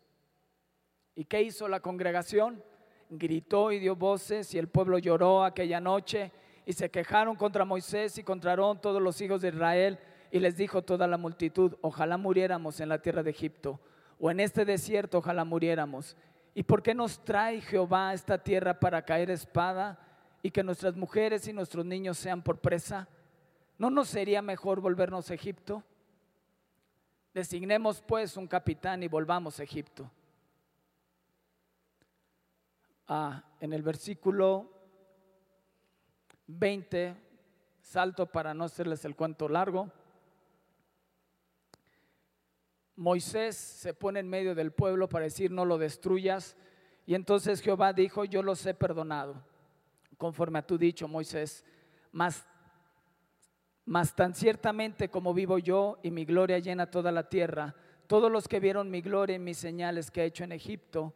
¿Y 1.13 1.25
qué 1.25 1.41
hizo 1.41 1.67
la 1.67 1.81
congregación? 1.81 2.63
Gritó 3.09 3.71
y 3.71 3.79
dio 3.79 3.95
voces, 3.95 4.53
y 4.53 4.57
el 4.57 4.67
pueblo 4.67 4.97
lloró 4.97 5.43
aquella 5.43 5.79
noche, 5.79 6.31
y 6.65 6.73
se 6.73 6.89
quejaron 6.89 7.35
contra 7.35 7.65
Moisés 7.65 8.17
y 8.17 8.23
contra 8.23 8.55
todos 8.55 9.01
los 9.01 9.21
hijos 9.21 9.41
de 9.41 9.49
Israel, 9.49 9.99
y 10.31 10.39
les 10.39 10.57
dijo 10.57 10.81
toda 10.81 11.07
la 11.07 11.17
multitud, 11.17 11.75
ojalá 11.81 12.17
muriéramos 12.17 12.79
en 12.79 12.89
la 12.89 13.01
tierra 13.01 13.23
de 13.23 13.29
Egipto, 13.29 13.79
o 14.19 14.29
en 14.29 14.39
este 14.39 14.65
desierto, 14.65 15.19
ojalá 15.19 15.45
muriéramos. 15.45 16.17
¿Y 16.53 16.63
por 16.63 16.81
qué 16.81 16.93
nos 16.95 17.23
trae 17.23 17.61
Jehová 17.61 18.09
a 18.09 18.13
esta 18.13 18.37
tierra 18.37 18.79
para 18.79 19.05
caer 19.05 19.29
espada 19.29 19.99
y 20.41 20.49
que 20.49 20.63
nuestras 20.63 20.95
mujeres 20.95 21.47
y 21.47 21.53
nuestros 21.53 21.85
niños 21.85 22.17
sean 22.17 22.41
por 22.41 22.59
presa? 22.59 23.07
¿No 23.77 23.91
nos 23.91 24.09
sería 24.09 24.41
mejor 24.41 24.81
volvernos 24.81 25.29
a 25.29 25.35
Egipto? 25.35 25.83
Designemos 27.33 28.01
pues 28.01 28.35
un 28.35 28.47
capitán 28.47 29.03
y 29.03 29.07
volvamos 29.07 29.59
a 29.59 29.63
Egipto. 29.63 30.09
En 33.09 33.71
el 33.71 33.83
versículo 33.83 34.69
20, 36.47 37.15
salto 37.81 38.25
para 38.25 38.53
no 38.53 38.65
hacerles 38.65 39.05
el 39.05 39.15
cuento 39.15 39.47
largo. 39.47 39.89
Moisés 42.97 43.55
se 43.55 43.93
pone 43.93 44.19
en 44.19 44.27
medio 44.27 44.55
del 44.55 44.73
pueblo 44.73 45.07
para 45.07 45.23
decir 45.23 45.51
no 45.51 45.63
lo 45.63 45.77
destruyas. 45.77 46.57
Y 47.05 47.15
entonces 47.15 47.61
Jehová 47.61 47.93
dijo, 47.93 48.25
yo 48.25 48.43
los 48.43 48.65
he 48.65 48.73
perdonado, 48.73 49.41
conforme 50.17 50.59
a 50.59 50.67
tu 50.67 50.77
dicho, 50.77 51.07
Moisés. 51.07 51.63
Mas, 52.11 52.45
mas 53.85 54.13
tan 54.13 54.33
ciertamente 54.33 55.07
como 55.07 55.33
vivo 55.33 55.59
yo 55.59 55.99
y 56.03 56.11
mi 56.11 56.25
gloria 56.25 56.59
llena 56.59 56.91
toda 56.91 57.13
la 57.13 57.29
tierra, 57.29 57.73
todos 58.07 58.29
los 58.29 58.49
que 58.49 58.59
vieron 58.59 58.91
mi 58.91 58.99
gloria 58.99 59.37
y 59.37 59.39
mis 59.39 59.57
señales 59.57 60.11
que 60.11 60.23
he 60.23 60.25
hecho 60.25 60.43
en 60.43 60.51
Egipto 60.51 61.13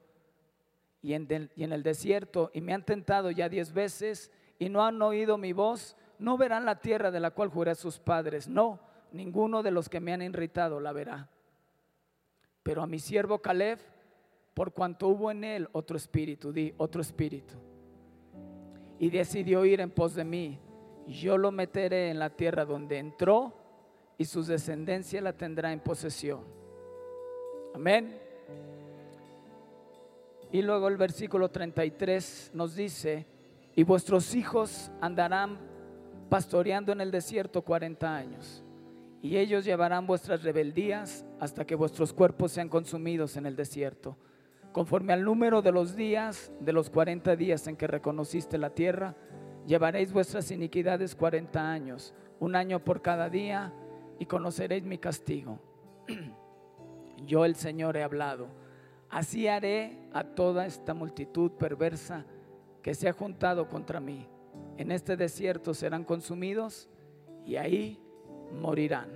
y 1.01 1.13
en, 1.13 1.27
el 1.55 1.84
desierto 1.84 2.51
y 2.53 2.62
me 2.62 2.74
han 2.74 2.86
tentado 2.86 3.31
ya 3.31 3.50
diez 3.50 3.74
veces 3.74 4.31
y 4.60 4.70
no 4.70 4.84
han 4.84 5.01
oído 5.01 5.38
mi 5.38 5.53
voz, 5.53 5.96
no 6.20 6.38
verán 6.38 6.65
la 6.65 6.79
tierra 6.79 7.10
de 7.10 7.20
la 7.20 7.31
cual 7.31 7.50
juré 7.50 7.72
a 7.72 7.75
sus 7.75 8.00
padres. 8.00 8.48
No, 8.48 8.79
ninguno 9.12 9.63
de 9.63 9.72
los 9.72 9.89
que 9.89 10.00
me 10.00 10.13
han 10.13 10.22
irritado 10.22 10.79
la 10.79 10.93
verá. 10.93 11.29
Pero 12.62 12.84
a 12.84 12.88
mi 12.88 13.00
siervo 13.00 13.39
Caleb, 13.39 13.79
por 14.53 14.74
cuanto 14.74 15.08
hubo 15.08 15.31
en 15.31 15.43
él 15.43 15.70
otro 15.72 15.98
espíritu, 15.98 16.51
di 16.51 16.74
otro 16.77 17.01
espíritu, 17.01 17.55
y 19.00 19.10
decidió 19.10 19.65
ir 19.65 19.81
en 19.81 19.89
pos 19.89 20.13
de 20.13 20.24
mí, 20.24 20.60
yo 21.08 21.39
lo 21.39 21.51
meteré 21.51 22.10
en 22.10 22.20
la 22.20 22.29
tierra 22.29 22.65
donde 22.65 23.00
entró 23.00 23.53
y 24.20 24.25
su 24.25 24.43
descendencia 24.43 25.20
la 25.22 25.34
tendrá 25.34 25.74
en 25.74 25.79
posesión. 25.79 26.43
Amén. 27.74 28.30
Y 30.51 30.62
luego 30.62 30.88
el 30.88 30.98
versículo 30.98 31.50
33 31.50 32.51
nos 32.53 32.75
dice, 32.75 33.25
y 33.75 33.84
vuestros 33.84 34.36
hijos 34.36 34.91
andarán 35.00 35.58
pastoreando 36.29 36.91
en 36.91 37.01
el 37.01 37.12
desierto 37.12 37.62
40 37.62 38.15
años 38.15 38.63
y 39.22 39.38
ellos 39.38 39.65
llevarán 39.65 40.08
vuestras 40.08 40.43
rebeldías 40.43 41.25
hasta 41.39 41.65
que 41.65 41.75
vuestros 41.75 42.12
cuerpos 42.12 42.51
sean 42.51 42.70
consumidos 42.70 43.38
en 43.38 43.46
el 43.46 43.55
desierto. 43.55 44.17
Conforme 44.72 45.13
al 45.13 45.24
número 45.24 45.62
de 45.62 45.72
los 45.72 45.96
días, 45.96 46.51
de 46.60 46.74
los 46.74 46.89
cuarenta 46.89 47.36
días 47.36 47.67
en 47.67 47.75
que 47.75 47.88
reconociste 47.88 48.58
la 48.58 48.72
tierra, 48.72 49.15
llevaréis 49.67 50.12
vuestras 50.12 50.50
iniquidades 50.50 51.13
cuarenta 51.13 51.72
años, 51.72 52.15
un 52.39 52.55
año 52.55 52.84
por 52.84 53.01
cada 53.01 53.29
día, 53.29 53.74
y 54.17 54.25
conoceréis 54.25 54.84
mi 54.84 54.98
castigo. 54.98 55.60
Yo 57.25 57.46
el 57.46 57.55
Señor 57.55 57.98
he 57.98 58.03
hablado. 58.03 58.48
Así 59.12 59.48
haré 59.48 60.00
a 60.13 60.24
toda 60.24 60.65
esta 60.65 60.94
multitud 60.94 61.51
perversa 61.51 62.25
que 62.82 62.96
se 62.96 63.08
ha 63.08 63.13
juntado 63.13 63.68
contra 63.70 64.00
mí. 64.00 64.27
En 64.77 64.91
este 64.91 65.15
desierto 65.15 65.74
serán 65.74 66.03
consumidos 66.03 66.89
y 67.46 67.58
ahí 67.58 68.01
morirán. 68.60 69.10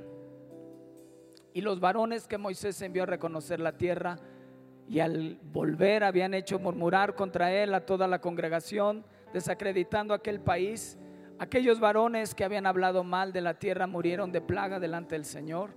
Y 1.54 1.62
los 1.62 1.80
varones 1.80 2.28
que 2.28 2.38
Moisés 2.38 2.80
envió 2.82 3.04
a 3.04 3.08
reconocer 3.08 3.60
la 3.60 3.78
tierra 3.78 4.20
y 4.88 5.00
al 5.00 5.40
volver 5.42 6.04
habían 6.04 6.34
hecho 6.34 6.60
murmurar 6.60 7.16
contra 7.16 7.52
él 7.52 7.74
a 7.74 7.86
toda 7.86 8.08
la 8.08 8.20
congregación, 8.20 9.04
desacreditando 9.34 10.14
aquel 10.14 10.42
país, 10.42 11.00
Aquellos 11.38 11.82
varones 11.82 12.34
que 12.34 12.46
habían 12.46 12.66
hablado 12.66 13.04
mal 13.04 13.34
de 13.34 13.42
la 13.42 13.56
tierra 13.56 13.88
murieron 13.88 14.32
de 14.32 14.40
plaga 14.40 14.80
delante 14.80 15.16
del 15.16 15.26
Señor, 15.26 15.72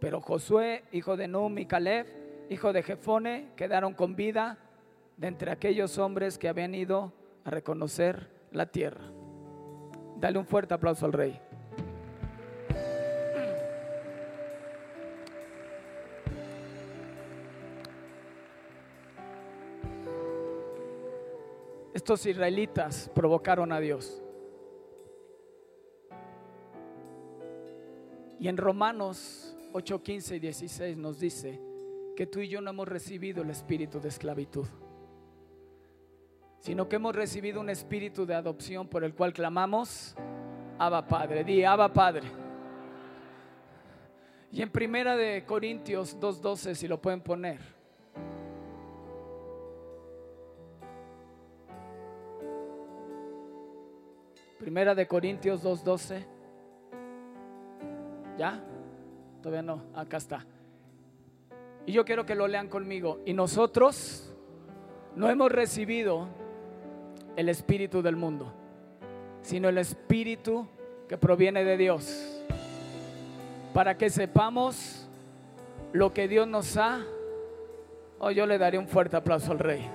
pero 0.00 0.20
Josué, 0.20 0.82
hijo 0.90 1.16
de 1.16 1.28
Num 1.28 1.56
y 1.56 1.66
Caleb, 1.66 2.23
hijo 2.50 2.72
de 2.72 2.82
Jefone, 2.82 3.50
quedaron 3.56 3.94
con 3.94 4.16
vida 4.16 4.58
de 5.16 5.28
entre 5.28 5.50
aquellos 5.50 5.98
hombres 5.98 6.38
que 6.38 6.48
habían 6.48 6.74
ido 6.74 7.12
a 7.44 7.50
reconocer 7.50 8.30
la 8.52 8.66
tierra. 8.66 9.04
Dale 10.16 10.38
un 10.38 10.46
fuerte 10.46 10.74
aplauso 10.74 11.06
al 11.06 11.12
rey. 11.12 11.40
Estos 21.92 22.26
israelitas 22.26 23.10
provocaron 23.14 23.72
a 23.72 23.80
Dios. 23.80 24.20
Y 28.38 28.48
en 28.48 28.56
Romanos 28.56 29.56
8, 29.72 30.02
15 30.02 30.36
y 30.36 30.40
16 30.40 30.96
nos 30.98 31.18
dice 31.18 31.73
que 32.16 32.26
tú 32.26 32.40
y 32.40 32.48
yo 32.48 32.60
no 32.60 32.70
hemos 32.70 32.88
recibido 32.88 33.42
el 33.42 33.50
espíritu 33.50 34.00
de 34.00 34.08
esclavitud, 34.08 34.66
sino 36.60 36.88
que 36.88 36.96
hemos 36.96 37.14
recibido 37.14 37.60
un 37.60 37.70
espíritu 37.70 38.24
de 38.24 38.34
adopción 38.34 38.88
por 38.88 39.04
el 39.04 39.14
cual 39.14 39.32
clamamos, 39.32 40.14
Abba 40.78 41.06
Padre, 41.06 41.44
di 41.44 41.64
Abba 41.64 41.92
Padre. 41.92 42.28
Y 44.50 44.62
en 44.62 44.70
primera 44.70 45.16
de 45.16 45.44
Corintios 45.44 46.18
2:12 46.20 46.74
si 46.74 46.86
lo 46.86 47.00
pueden 47.00 47.20
poner. 47.20 47.60
Primera 54.58 54.94
de 54.94 55.06
Corintios 55.08 55.62
2:12. 55.62 56.24
¿Ya? 58.38 58.62
Todavía 59.42 59.62
no, 59.62 59.82
acá 59.94 60.16
está. 60.16 60.46
Y 61.86 61.92
yo 61.92 62.04
quiero 62.04 62.24
que 62.24 62.34
lo 62.34 62.48
lean 62.48 62.68
conmigo. 62.68 63.20
Y 63.26 63.32
nosotros 63.32 64.32
no 65.14 65.28
hemos 65.28 65.52
recibido 65.52 66.28
el 67.36 67.48
espíritu 67.48 68.02
del 68.02 68.16
mundo, 68.16 68.52
sino 69.42 69.68
el 69.68 69.78
espíritu 69.78 70.66
que 71.08 71.18
proviene 71.18 71.64
de 71.64 71.76
Dios, 71.76 72.42
para 73.72 73.96
que 73.96 74.08
sepamos 74.08 75.08
lo 75.92 76.12
que 76.12 76.28
Dios 76.28 76.48
nos 76.48 76.76
ha. 76.76 77.04
O 78.18 78.28
oh, 78.28 78.30
yo 78.30 78.46
le 78.46 78.56
daré 78.58 78.78
un 78.78 78.88
fuerte 78.88 79.16
aplauso 79.16 79.52
al 79.52 79.58
rey. 79.58 79.90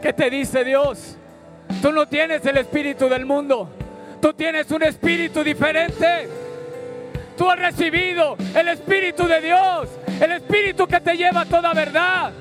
¿Qué 0.00 0.12
te 0.12 0.28
dice 0.28 0.62
Dios? 0.64 1.16
Tú 1.84 1.92
no 1.92 2.08
tienes 2.08 2.42
el 2.46 2.56
espíritu 2.56 3.10
del 3.10 3.26
mundo. 3.26 3.68
Tú 4.18 4.32
tienes 4.32 4.70
un 4.70 4.84
espíritu 4.84 5.44
diferente. 5.44 6.30
Tú 7.36 7.50
has 7.50 7.58
recibido 7.58 8.38
el 8.54 8.68
espíritu 8.68 9.26
de 9.26 9.42
Dios. 9.42 9.90
El 10.18 10.32
espíritu 10.32 10.86
que 10.86 10.98
te 11.00 11.14
lleva 11.14 11.42
a 11.42 11.44
toda 11.44 11.74
verdad. 11.74 12.32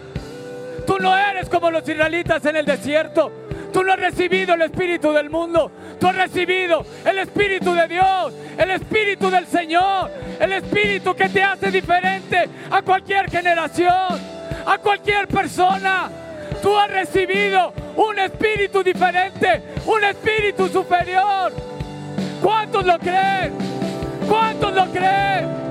Tú 0.87 0.97
no 0.97 1.13
eres 1.17 1.49
como 1.49 1.69
los 1.71 1.85
israelitas 1.89 2.45
en 2.45 2.55
el 2.55 2.65
desierto. 2.65 3.33
Tú 3.73 3.83
no 3.83 3.91
has 3.91 3.99
recibido 3.99 4.53
el 4.53 4.61
espíritu 4.61 5.11
del 5.11 5.29
mundo. 5.29 5.69
Tú 5.99 6.07
has 6.07 6.15
recibido 6.15 6.85
el 7.05 7.19
espíritu 7.19 7.73
de 7.73 7.87
Dios, 7.89 8.33
el 8.57 8.71
espíritu 8.71 9.29
del 9.29 9.45
Señor, 9.47 10.09
el 10.39 10.53
espíritu 10.53 11.13
que 11.13 11.27
te 11.27 11.43
hace 11.43 11.69
diferente 11.69 12.47
a 12.71 12.81
cualquier 12.81 13.29
generación, 13.29 14.21
a 14.65 14.77
cualquier 14.77 15.27
persona. 15.27 16.22
Tú 16.61 16.77
has 16.77 16.89
recibido 16.89 17.73
un 17.95 18.17
espíritu 18.19 18.83
diferente, 18.83 19.61
un 19.85 20.03
espíritu 20.03 20.67
superior. 20.67 21.51
¿Cuántos 22.41 22.85
lo 22.85 22.97
creen? 22.99 23.53
¿Cuántos 24.27 24.73
lo 24.73 24.85
creen? 24.91 25.63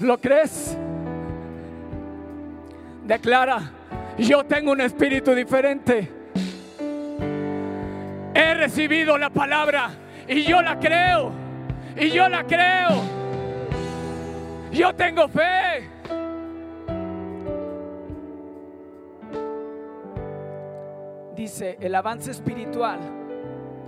¿Lo 0.00 0.18
crees? 0.18 0.76
Declara, 3.04 3.70
yo 4.18 4.44
tengo 4.44 4.72
un 4.72 4.80
espíritu 4.80 5.34
diferente 5.34 6.23
he 8.44 8.54
recibido 8.54 9.16
la 9.18 9.30
palabra 9.30 9.90
y 10.28 10.42
yo 10.44 10.62
la 10.62 10.78
creo. 10.78 11.32
Y 11.96 12.10
yo 12.10 12.28
la 12.28 12.44
creo. 12.44 13.02
Yo 14.72 14.94
tengo 14.94 15.28
fe. 15.28 15.88
Dice, 21.36 21.76
el 21.80 21.94
avance 21.94 22.30
espiritual 22.30 22.98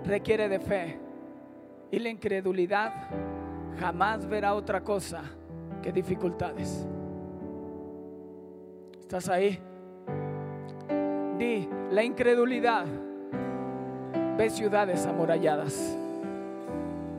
requiere 0.05 0.49
de 0.49 0.61
fe 0.61 0.99
y 1.91 1.99
la 1.99 2.09
incredulidad 2.09 2.93
jamás 3.79 4.27
verá 4.27 4.55
otra 4.55 4.83
cosa 4.83 5.23
que 5.83 5.93
dificultades. 5.93 6.87
¿Estás 9.01 9.29
ahí? 9.29 9.59
Di, 11.39 11.69
la 11.91 12.03
incredulidad 12.03 12.87
ve 14.37 14.51
ciudades 14.51 15.07
amuralladas 15.07 15.97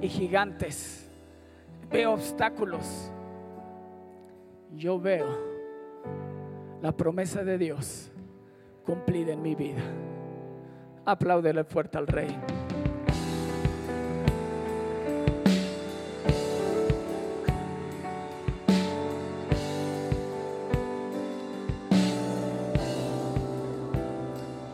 y 0.01 0.07
gigantes, 0.07 1.09
ve 1.89 2.05
obstáculos. 2.05 3.11
Yo 4.75 4.99
veo 4.99 5.27
la 6.81 6.91
promesa 6.91 7.43
de 7.43 7.57
Dios 7.57 8.11
cumplida 8.85 9.33
en 9.33 9.41
mi 9.41 9.55
vida. 9.55 9.81
Apláudele 11.05 11.63
fuerte 11.63 11.97
al 11.97 12.05
Rey. 12.05 12.37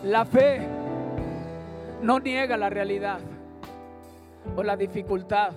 La 0.03 0.25
fe 0.25 0.73
no 2.04 2.20
niega 2.20 2.58
la 2.58 2.70
realidad 2.70 3.20
o 4.56 4.62
la 4.62 4.76
dificultad. 4.76 5.54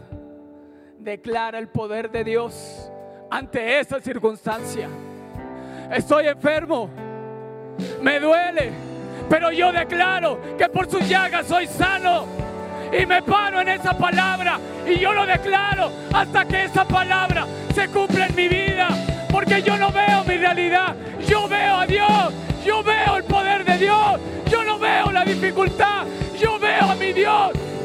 Declara 0.99 1.59
el 1.59 1.69
poder 1.69 2.11
de 2.11 2.25
Dios 2.25 2.91
ante 3.31 3.81
esa 3.81 4.01
circunstancia. 4.01 4.89
Estoy 5.91 6.29
enfermo, 6.29 6.89
me 8.01 8.19
duele, 8.19 8.71
pero 9.29 9.53
yo 9.53 9.73
declaro 9.73 10.39
que 10.57 10.69
por 10.69 10.89
sus 10.89 11.07
llagas 11.09 11.47
soy 11.47 11.67
sano. 11.67 12.25
Y 12.97 13.05
me 13.05 13.21
paro 13.23 13.61
en 13.61 13.69
esa 13.69 13.99
palabra 13.99 14.61
y 14.87 14.99
yo 15.01 15.13
lo 15.13 15.27
declaro 15.27 15.91
hasta 16.15 16.45
que 16.45 16.65
esa 16.65 16.85
palabra 16.85 17.46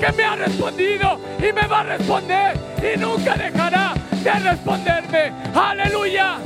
que 0.01 0.11
me 0.13 0.23
ha 0.23 0.35
respondido 0.35 1.19
y 1.37 1.53
me 1.53 1.67
va 1.67 1.81
a 1.81 1.83
responder 1.83 2.57
y 2.81 2.97
nunca 2.97 3.35
dejará 3.35 3.93
de 4.23 4.31
responderme. 4.31 5.31
Aleluya, 5.53 6.37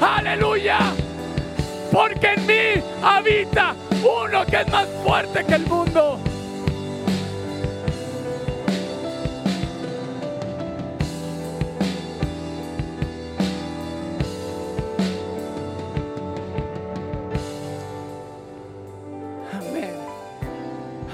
aleluya. 0.00 0.78
Porque 1.92 2.34
en 2.34 2.46
mí 2.46 2.82
habita 3.00 3.76
uno 4.02 4.44
que 4.44 4.62
es 4.62 4.68
más 4.72 4.88
fuerte 5.04 5.44
que 5.44 5.54
el 5.54 5.66
mundo. 5.66 6.18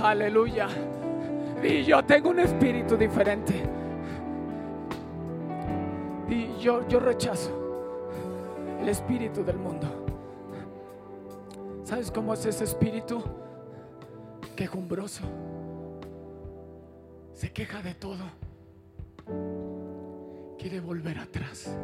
Aleluya. 0.02 0.68
Y 1.64 1.82
yo 1.82 2.04
tengo 2.04 2.28
un 2.28 2.40
espíritu 2.40 2.94
diferente. 2.94 3.54
Y 6.28 6.58
yo, 6.60 6.86
yo 6.88 7.00
rechazo 7.00 7.50
el 8.80 8.88
espíritu 8.88 9.42
del 9.42 9.56
mundo. 9.56 9.86
¿Sabes 11.84 12.10
cómo 12.10 12.34
es 12.34 12.44
ese 12.44 12.64
espíritu? 12.64 13.22
Quejumbroso. 14.54 15.24
Se 17.32 17.50
queja 17.50 17.80
de 17.80 17.94
todo. 17.94 18.24
Quiere 20.58 20.80
volver 20.80 21.18
atrás. 21.18 21.74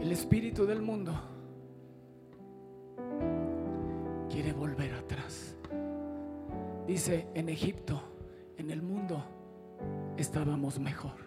El 0.00 0.10
espíritu 0.10 0.66
del 0.66 0.82
mundo 0.82 1.12
quiere 4.28 4.52
volver 4.52 4.94
atrás. 4.94 5.55
Dice, 6.86 7.26
en 7.34 7.48
Egipto, 7.48 8.00
en 8.58 8.70
el 8.70 8.80
mundo, 8.80 9.22
estábamos 10.16 10.78
mejor. 10.78 11.26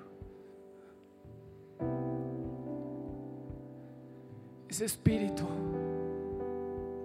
Ese 4.70 4.86
espíritu 4.86 5.46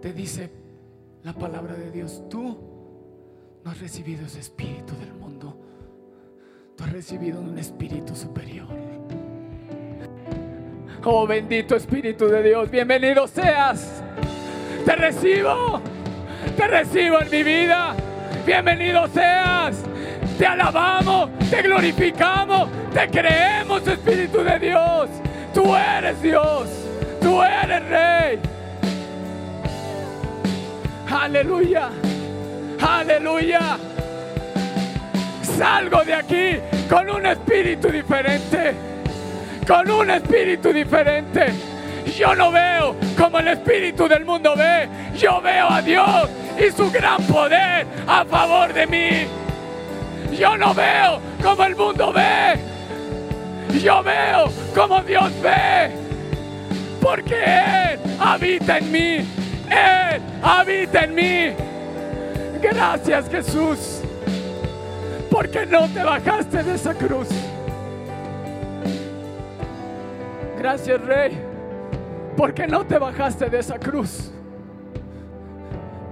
te 0.01 0.12
dice 0.12 0.51
la 1.23 1.33
palabra 1.33 1.75
de 1.75 1.90
Dios, 1.90 2.23
tú 2.29 2.57
no 3.64 3.71
has 3.71 3.81
recibido 3.81 4.27
ese 4.27 4.40
espíritu 4.40 4.95
del 4.97 5.14
mundo, 5.14 5.57
tú 6.77 6.85
has 6.85 6.93
recibido 6.93 7.40
un 7.40 7.59
espíritu 7.59 8.14
superior. 8.14 8.69
Oh 11.07 11.27
bendito 11.27 11.77
Espíritu 11.77 12.27
de 12.29 12.43
Dios, 12.43 12.71
bienvenido 12.71 13.27
seas. 13.27 14.03
Te 14.87 14.97
recibo, 14.97 15.81
te 16.57 16.67
recibo 16.67 17.21
en 17.21 17.31
mi 17.31 17.43
vida. 17.43 17.95
Bienvenido 18.47 19.07
seas. 19.09 19.77
Te 20.37 20.47
alabamos, 20.47 21.31
te 21.49 21.63
glorificamos, 21.63 22.69
te 22.93 23.09
creemos, 23.09 23.87
Espíritu 23.87 24.45
de 24.45 24.59
Dios. 24.59 25.09
Tú 25.55 25.75
eres 25.75 26.21
Dios, 26.21 26.69
tú 27.23 27.43
eres 27.43 27.89
Rey. 27.89 28.39
Aleluya, 31.11 31.89
aleluya. 32.83 33.79
Salgo 35.43 36.05
de 36.05 36.15
aquí 36.15 36.57
con 36.91 37.09
un 37.09 37.25
espíritu 37.25 37.89
diferente, 37.89 38.75
con 39.67 39.91
un 39.91 40.11
espíritu 40.11 40.71
diferente. 40.71 41.47
Yo 42.15 42.35
no 42.35 42.53
veo 42.53 42.95
como 43.17 43.39
el 43.39 43.49
espíritu 43.49 44.07
del 44.07 44.27
mundo 44.27 44.55
ve, 44.55 44.87
yo 45.17 45.41
veo 45.41 45.71
a 45.71 45.81
Dios 45.81 46.29
y 46.59 46.71
su 46.71 46.90
gran 46.90 47.23
poder 47.25 47.87
a 48.07 48.25
favor 48.25 48.73
de 48.73 48.87
mí. 48.87 49.27
Yo 50.37 50.57
no 50.57 50.75
veo 50.75 51.21
como 51.43 51.64
el 51.64 51.77
mundo 51.77 52.12
ve, 52.12 52.59
yo 53.81 54.03
veo 54.03 54.49
como 54.75 55.01
Dios 55.03 55.31
ve, 55.43 55.90
porque 57.01 57.35
Él 57.45 58.01
habita 58.19 58.79
en 58.79 58.90
mí, 58.90 59.17
Él 59.71 60.23
habita 60.43 61.05
en 61.05 61.14
mí. 61.14 61.55
Gracias 62.61 63.29
Jesús, 63.29 64.01
porque 65.31 65.67
no 65.67 65.88
te 65.88 66.03
bajaste 66.03 66.62
de 66.62 66.75
esa 66.75 66.95
cruz. 66.95 67.29
Gracias 70.59 71.01
Rey, 71.03 71.38
porque 72.37 72.67
no 72.67 72.85
te 72.85 72.99
bajaste 72.99 73.51
de 73.51 73.59
esa 73.59 73.79
cruz. 73.79 74.33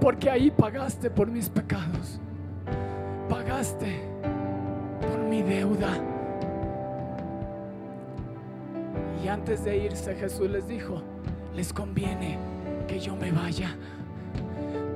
Porque 0.03 0.29
ahí 0.29 0.51
pagaste 0.51 1.09
por 1.09 1.31
mis 1.31 1.47
pecados. 1.47 2.19
Pagaste 3.29 4.01
por 4.99 5.17
mi 5.19 5.41
deuda. 5.41 5.97
Y 9.23 9.29
antes 9.29 9.63
de 9.63 9.77
irse 9.77 10.13
Jesús 10.15 10.49
les 10.49 10.67
dijo, 10.67 11.01
les 11.55 11.71
conviene 11.71 12.37
que 12.85 12.99
yo 12.99 13.15
me 13.15 13.31
vaya. 13.31 13.77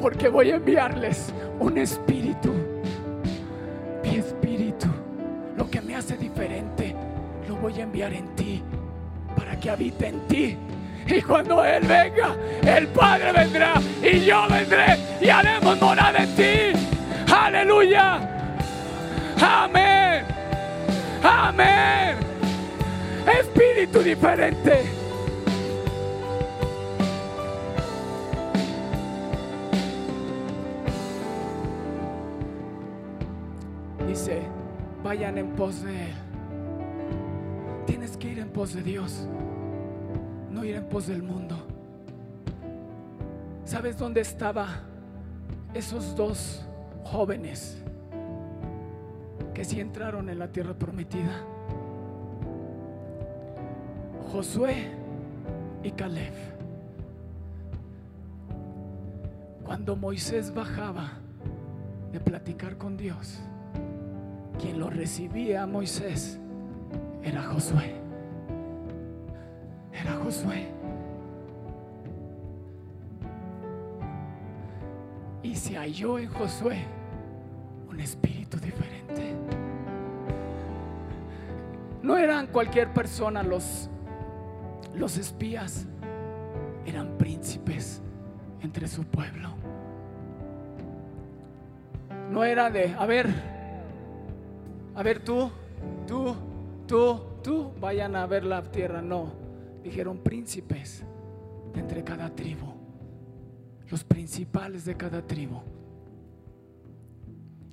Porque 0.01 0.27
voy 0.27 0.51
a 0.51 0.57
enviarles 0.57 1.33
un 1.61 1.77
espíritu. 1.77 2.51
Mi 4.03 4.17
espíritu. 4.17 4.87
Lo 5.55 5.69
que 5.69 5.79
me 5.79 5.95
hace 5.95 6.17
diferente, 6.17 6.93
lo 7.47 7.55
voy 7.55 7.79
a 7.79 7.83
enviar 7.83 8.11
en 8.11 8.35
ti. 8.35 8.61
Para 9.37 9.57
que 9.57 9.69
habite 9.69 10.07
en 10.09 10.19
ti. 10.27 10.57
Y 11.07 11.21
cuando 11.21 11.63
Él 11.63 11.83
venga, 11.87 12.35
el 12.63 12.87
Padre 12.87 13.31
vendrá 13.31 13.75
y 14.01 14.25
yo 14.25 14.47
vendré 14.49 14.97
y 15.21 15.29
haremos 15.29 15.79
morada 15.79 16.23
en 16.23 16.35
ti. 16.35 17.33
Aleluya. 17.33 18.19
Amén. 19.41 20.25
Amén. 21.23 22.17
Espíritu 23.39 23.99
diferente. 23.99 24.83
Dice, 34.07 34.41
vayan 35.03 35.37
en 35.37 35.47
pos 35.51 35.83
de 35.83 36.05
Él. 36.05 36.13
Tienes 37.85 38.17
que 38.17 38.29
ir 38.29 38.39
en 38.39 38.49
pos 38.49 38.73
de 38.73 38.83
Dios, 38.83 39.27
no 40.57 40.65
ir 40.65 40.75
en 40.75 40.85
pos 40.85 41.05
del 41.05 41.21
mundo. 41.21 41.55
¿Sabes 43.63 43.95
dónde 43.97 44.21
estaban 44.21 44.67
esos 45.73 46.15
dos 46.15 46.65
jóvenes 47.03 47.77
que 49.53 49.63
sí 49.63 49.79
entraron 49.79 50.29
en 50.29 50.39
la 50.39 50.51
tierra 50.51 50.73
prometida? 50.73 51.43
Josué 54.31 54.89
y 55.83 55.91
Caleb. 55.91 56.33
Cuando 59.63 59.95
Moisés 59.95 60.51
bajaba 60.51 61.11
de 62.11 62.19
platicar 62.19 62.77
con 62.77 62.97
Dios, 62.97 63.39
quien 64.59 64.79
lo 64.79 64.89
recibía 64.89 65.63
a 65.63 65.67
Moisés 65.67 66.39
era 67.21 67.43
Josué. 67.43 68.06
Era 69.99 70.15
Josué. 70.23 70.67
Y 75.43 75.55
se 75.55 75.77
halló 75.77 76.19
en 76.19 76.29
Josué 76.29 76.85
un 77.89 77.99
espíritu 77.99 78.57
diferente. 78.57 79.35
No 82.03 82.17
eran 82.17 82.47
cualquier 82.47 82.93
persona 82.93 83.43
los, 83.43 83.89
los 84.95 85.17
espías, 85.17 85.85
eran 86.85 87.17
príncipes 87.17 88.01
entre 88.61 88.87
su 88.87 89.03
pueblo. 89.03 89.49
No 92.31 92.43
era 92.43 92.69
de, 92.69 92.93
a 92.97 93.05
ver, 93.05 93.27
a 94.95 95.03
ver 95.03 95.23
tú, 95.23 95.49
tú, 96.05 96.35
tú, 96.87 97.21
tú, 97.41 97.71
vayan 97.79 98.15
a 98.15 98.25
ver 98.25 98.43
la 98.43 98.61
tierra. 98.63 99.01
No, 99.01 99.31
dijeron 99.87 100.17
príncipes 100.17 101.03
de 101.73 101.79
entre 101.79 102.03
cada 102.03 102.29
tribu, 102.35 102.73
los 103.89 104.03
principales 104.03 104.83
de 104.83 104.97
cada 104.97 105.25
tribu. 105.25 105.61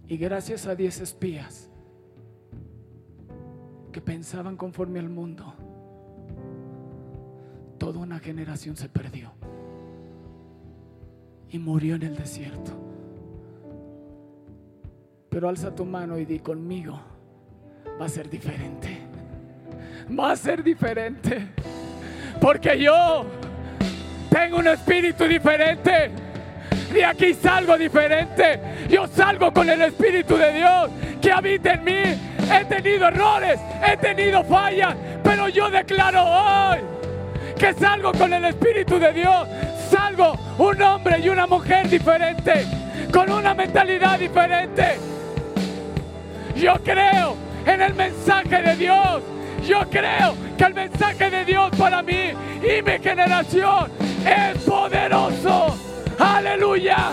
Y 0.07 0.17
gracias 0.17 0.67
a 0.67 0.77
diez 0.77 1.01
espías 1.01 1.69
que 3.91 4.01
pensaban 4.01 4.57
conforme 4.57 5.01
al 5.01 5.09
mundo, 5.09 5.55
toda 7.79 7.99
una 7.99 8.21
generación 8.21 8.77
se 8.77 8.89
perdió 8.89 9.33
y 11.49 11.59
murió 11.59 11.97
en 11.97 12.03
el 12.05 12.15
desierto. 12.15 12.73
Pero 15.31 15.49
alza 15.49 15.75
tu 15.75 15.85
mano 15.85 16.17
y 16.17 16.25
di 16.25 16.39
conmigo, 16.39 17.01
va 18.01 18.05
a 18.05 18.09
ser 18.09 18.31
diferente. 18.31 19.01
Va 20.17 20.31
a 20.31 20.37
ser 20.37 20.63
diferente. 20.63 21.49
Porque 22.45 22.79
yo 22.79 23.25
tengo 24.29 24.59
un 24.59 24.69
espíritu 24.69 25.25
diferente. 25.25 26.11
De 26.93 27.03
aquí 27.03 27.33
salgo 27.33 27.79
diferente. 27.79 28.61
Yo 28.87 29.07
salgo 29.07 29.51
con 29.51 29.71
el 29.71 29.81
Espíritu 29.81 30.37
de 30.37 30.53
Dios 30.53 30.91
que 31.23 31.33
habita 31.33 31.73
en 31.73 31.85
mí. 31.85 32.03
He 32.53 32.65
tenido 32.67 33.09
errores, 33.09 33.59
he 33.83 33.97
tenido 33.97 34.45
fallas, 34.45 34.95
pero 35.23 35.49
yo 35.49 35.71
declaro 35.71 36.23
hoy 36.23 36.81
que 37.59 37.73
salgo 37.73 38.13
con 38.13 38.35
el 38.35 38.45
Espíritu 38.45 38.99
de 38.99 39.15
Dios. 39.15 39.49
Salgo 39.91 40.39
un 40.59 40.83
hombre 40.83 41.21
y 41.21 41.31
una 41.31 41.47
mujer 41.47 41.89
diferente, 41.89 42.67
con 43.11 43.33
una 43.33 43.55
mentalidad 43.55 44.19
diferente. 44.19 44.99
Yo 46.57 46.75
creo 46.85 47.39
en 47.65 47.81
el 47.81 47.95
mensaje 47.95 48.61
de 48.61 48.77
Dios. 48.77 49.34
Yo 49.67 49.81
creo 49.89 50.35
que 50.59 50.65
el 50.65 50.75
mensaje 50.75 51.31
de 51.31 51.45
Dios 51.47 51.71
para 51.79 52.03
mí 52.03 52.33
y 52.63 52.83
mi 52.83 52.99
generación 53.03 53.91
es 54.27 54.63
poderoso. 54.63 55.75
Aleluya. 56.19 57.13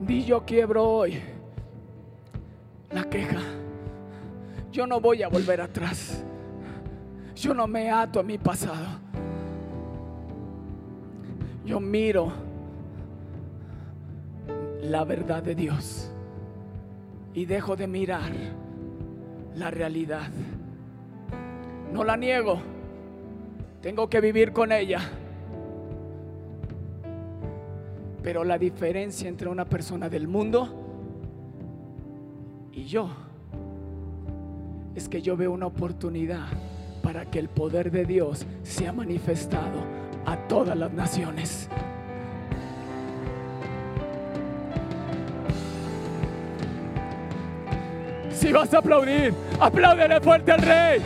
Di 0.00 0.24
yo 0.24 0.44
quiebro 0.44 0.84
hoy 0.84 1.22
la 2.90 3.04
queja. 3.04 3.40
Yo 4.70 4.86
no 4.86 5.00
voy 5.00 5.22
a 5.22 5.28
volver 5.28 5.62
atrás. 5.62 6.22
Yo 7.34 7.52
no 7.52 7.66
me 7.66 7.90
ato 7.90 8.20
a 8.20 8.22
mi 8.22 8.38
pasado. 8.38 9.04
yo 11.64 11.80
miro 11.80 12.30
la 14.82 15.04
verdad 15.04 15.42
de 15.42 15.54
Dios 15.54 16.10
y 17.32 17.46
dejo 17.46 17.74
de 17.74 17.86
mirar 17.86 18.32
la 19.54 19.70
realidad. 19.70 20.28
No 21.92 22.04
la 22.04 22.16
niego, 22.16 22.58
tengo 23.80 24.08
que 24.10 24.20
vivir 24.20 24.52
con 24.52 24.72
ella. 24.72 25.00
Pero 28.22 28.44
la 28.44 28.58
diferencia 28.58 29.28
entre 29.28 29.48
una 29.48 29.64
persona 29.64 30.08
del 30.08 30.28
mundo 30.28 30.68
y 32.72 32.84
yo 32.84 33.08
es 34.94 35.08
que 35.08 35.20
yo 35.20 35.36
veo 35.36 35.52
una 35.52 35.66
oportunidad 35.66 36.46
para 37.14 37.30
que 37.30 37.38
el 37.38 37.48
poder 37.48 37.92
de 37.92 38.04
Dios 38.04 38.44
sea 38.64 38.92
manifestado 38.92 39.84
a 40.26 40.36
todas 40.48 40.76
las 40.76 40.90
naciones. 40.92 41.68
Si 48.32 48.52
vas 48.52 48.74
a 48.74 48.78
aplaudir, 48.78 49.32
apláudele 49.60 50.20
fuerte 50.20 50.50
al 50.50 50.62
rey. 50.62 51.02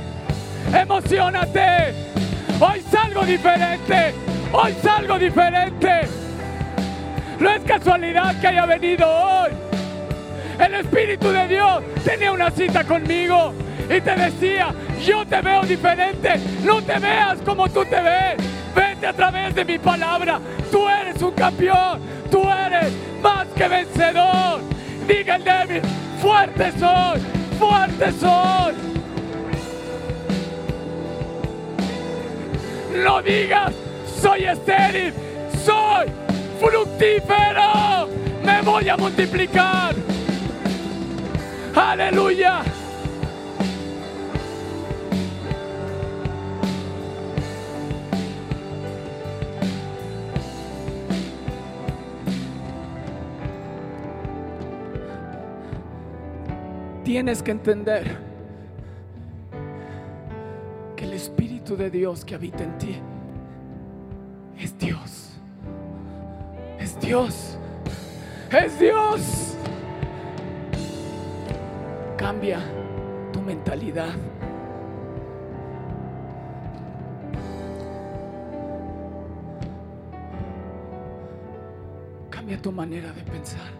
Emocionate. 0.72 1.92
Hoy 2.58 2.80
salgo 2.90 3.26
diferente. 3.26 4.14
Hoy 4.50 4.72
salgo 4.82 5.18
diferente. 5.18 6.08
No 7.38 7.50
es 7.50 7.60
casualidad 7.64 8.40
que 8.40 8.46
haya 8.46 8.64
venido 8.64 9.06
hoy. 9.06 9.50
El 10.58 10.72
Espíritu 10.72 11.28
de 11.28 11.48
Dios 11.48 11.82
tenía 12.02 12.32
una 12.32 12.50
cita 12.50 12.82
conmigo 12.84 13.52
y 13.94 14.00
te 14.00 14.16
decía, 14.16 14.74
yo 15.04 15.24
te 15.26 15.40
veo 15.40 15.62
diferente. 15.62 16.40
No 16.64 16.82
te 16.82 16.98
veas 16.98 17.38
como 17.44 17.68
tú 17.68 17.84
te 17.84 18.00
ves. 18.00 18.36
Vete 18.74 19.06
a 19.06 19.12
través 19.12 19.54
de 19.54 19.64
mi 19.64 19.78
palabra. 19.78 20.40
Tú 20.70 20.88
eres 20.88 21.20
un 21.22 21.32
campeón. 21.32 22.00
Tú 22.30 22.42
eres 22.42 22.92
más 23.22 23.46
que 23.48 23.68
vencedor. 23.68 24.60
Diga 25.06 25.36
el 25.36 25.44
débil, 25.44 25.82
fuerte 26.20 26.70
soy, 26.78 27.20
fuerte 27.58 28.12
soy. 28.12 28.74
No 33.02 33.22
digas, 33.22 33.72
soy 34.20 34.44
estéril, 34.44 35.14
soy 35.64 36.08
fructífero. 36.60 38.08
Me 38.44 38.60
voy 38.62 38.88
a 38.88 38.96
multiplicar. 38.96 39.94
Aleluya. 41.74 42.62
Tienes 57.08 57.42
que 57.42 57.52
entender 57.52 58.18
que 60.94 61.06
el 61.06 61.14
Espíritu 61.14 61.74
de 61.74 61.88
Dios 61.88 62.22
que 62.22 62.34
habita 62.34 62.62
en 62.62 62.76
ti 62.76 62.96
es 64.58 64.76
Dios. 64.76 65.40
Es 66.78 67.00
Dios. 67.00 67.56
Es 68.52 68.78
Dios. 68.78 69.56
Cambia 72.18 72.60
tu 73.32 73.40
mentalidad. 73.40 74.12
Cambia 82.28 82.60
tu 82.60 82.70
manera 82.70 83.10
de 83.12 83.22
pensar. 83.22 83.70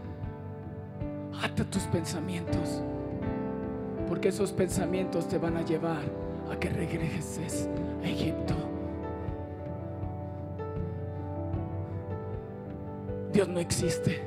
Ata 1.43 1.63
tus 1.65 1.83
pensamientos. 1.89 2.83
Porque 4.09 4.29
esos 4.29 4.53
pensamientos 4.53 5.29
te 5.29 5.39
van 5.39 5.57
a 5.57 5.63
llevar 5.63 6.03
a 6.51 6.59
que 6.59 6.71
regreses 6.71 7.69
a 8.03 8.09
Egipto. 8.09 8.55
Dios 13.33 13.49
no 13.49 13.61
existe. 13.61 14.23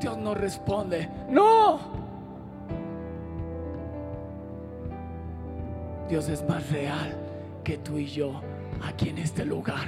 Dios 0.00 0.18
no 0.18 0.34
responde. 0.34 1.08
No. 1.28 1.78
Dios 6.08 6.28
es 6.28 6.46
más 6.48 6.68
real 6.70 7.14
que 7.62 7.78
tú 7.78 7.98
y 7.98 8.06
yo 8.06 8.40
aquí 8.82 9.10
en 9.10 9.18
este 9.18 9.44
lugar. 9.44 9.86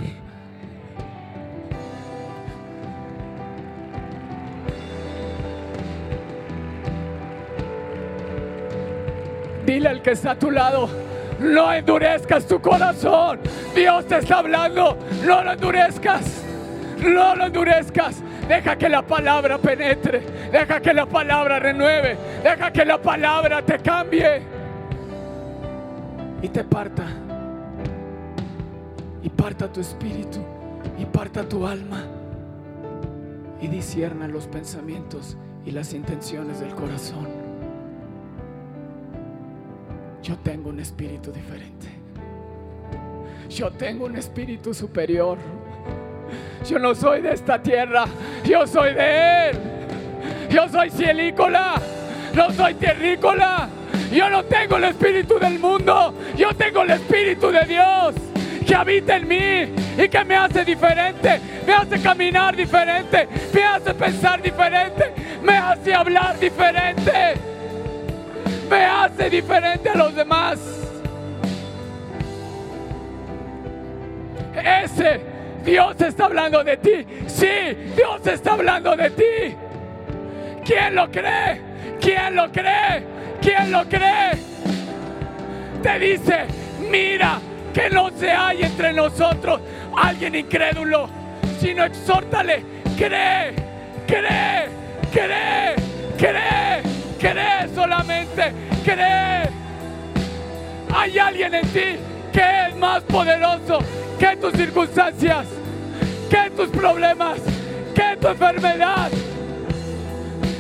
Que 10.04 10.12
está 10.12 10.32
a 10.32 10.38
tu 10.38 10.50
lado, 10.50 10.88
no 11.40 11.72
endurezcas 11.72 12.46
tu 12.46 12.60
corazón. 12.60 13.40
Dios 13.74 14.06
te 14.06 14.18
está 14.18 14.38
hablando, 14.38 14.96
no 15.24 15.42
lo 15.42 15.52
endurezcas. 15.52 16.44
No 16.98 17.34
lo 17.34 17.46
endurezcas. 17.46 18.22
Deja 18.46 18.76
que 18.76 18.88
la 18.88 19.02
palabra 19.02 19.58
penetre. 19.58 20.22
Deja 20.52 20.80
que 20.80 20.94
la 20.94 21.06
palabra 21.06 21.58
renueve. 21.58 22.16
Deja 22.42 22.70
que 22.70 22.84
la 22.84 23.00
palabra 23.00 23.62
te 23.62 23.78
cambie. 23.78 24.42
Y 26.40 26.48
te 26.48 26.62
parta. 26.64 27.04
Y 29.22 29.28
parta 29.30 29.72
tu 29.72 29.80
espíritu. 29.80 30.38
Y 30.98 31.06
parta 31.06 31.42
tu 31.42 31.66
alma. 31.66 32.04
Y 33.60 33.68
disierna 33.68 34.28
los 34.28 34.46
pensamientos 34.46 35.36
y 35.66 35.72
las 35.72 35.94
intenciones 35.94 36.60
del 36.60 36.74
corazón. 36.74 37.43
Yo 40.24 40.38
tengo 40.38 40.70
un 40.70 40.80
espíritu 40.80 41.30
diferente. 41.30 41.86
Yo 43.50 43.70
tengo 43.70 44.06
un 44.06 44.16
espíritu 44.16 44.72
superior. 44.72 45.36
Yo 46.66 46.78
no 46.78 46.94
soy 46.94 47.20
de 47.20 47.34
esta 47.34 47.62
tierra, 47.62 48.06
yo 48.42 48.66
soy 48.66 48.94
de 48.94 49.50
Él. 49.50 49.58
Yo 50.48 50.66
soy 50.70 50.88
cielícola, 50.88 51.74
no 52.34 52.50
soy 52.52 52.72
terrícola. 52.72 53.68
Yo 54.10 54.30
no 54.30 54.42
tengo 54.44 54.78
el 54.78 54.84
espíritu 54.84 55.38
del 55.38 55.58
mundo, 55.58 56.14
yo 56.36 56.54
tengo 56.54 56.82
el 56.82 56.90
espíritu 56.92 57.50
de 57.50 57.66
Dios 57.66 58.14
que 58.66 58.74
habita 58.74 59.16
en 59.16 59.28
mí 59.28 60.02
y 60.02 60.08
que 60.08 60.24
me 60.24 60.36
hace 60.36 60.64
diferente, 60.64 61.38
me 61.66 61.74
hace 61.74 62.00
caminar 62.00 62.56
diferente, 62.56 63.28
me 63.52 63.62
hace 63.62 63.92
pensar 63.92 64.40
diferente, 64.40 65.12
me 65.42 65.56
hace 65.56 65.92
hablar 65.92 66.38
diferente 66.38 67.53
me 68.68 68.84
hace 68.84 69.30
diferente 69.30 69.88
a 69.88 69.94
los 69.94 70.14
demás. 70.14 70.58
Ese 74.54 75.20
Dios 75.64 76.00
está 76.00 76.26
hablando 76.26 76.62
de 76.62 76.76
ti. 76.76 77.06
Sí, 77.26 77.46
Dios 77.96 78.26
está 78.26 78.52
hablando 78.52 78.96
de 78.96 79.10
ti. 79.10 79.56
¿Quién 80.64 80.94
lo 80.94 81.10
cree? 81.10 81.60
¿Quién 82.00 82.36
lo 82.36 82.50
cree? 82.50 83.04
¿Quién 83.40 83.72
lo 83.72 83.84
cree? 83.84 84.32
Te 85.82 85.98
dice, 85.98 86.46
mira 86.90 87.38
que 87.72 87.90
no 87.90 88.10
se 88.10 88.30
hay 88.30 88.62
entre 88.62 88.92
nosotros 88.92 89.60
alguien 89.96 90.34
incrédulo, 90.34 91.08
sino 91.60 91.84
exhórtale, 91.84 92.62
cree, 92.96 93.54
cree, 94.06 94.68
cree, 95.12 95.74
cree. 96.16 97.03
Cree 97.24 97.74
solamente, 97.74 98.52
cree. 98.84 99.48
Hay 100.94 101.18
alguien 101.18 101.54
en 101.54 101.66
ti 101.68 101.96
que 102.30 102.66
es 102.68 102.76
más 102.76 103.02
poderoso 103.04 103.78
que 104.18 104.36
tus 104.36 104.52
circunstancias, 104.52 105.46
que 106.28 106.50
tus 106.50 106.68
problemas, 106.68 107.38
que 107.94 108.18
tu 108.20 108.28
enfermedad. 108.28 109.10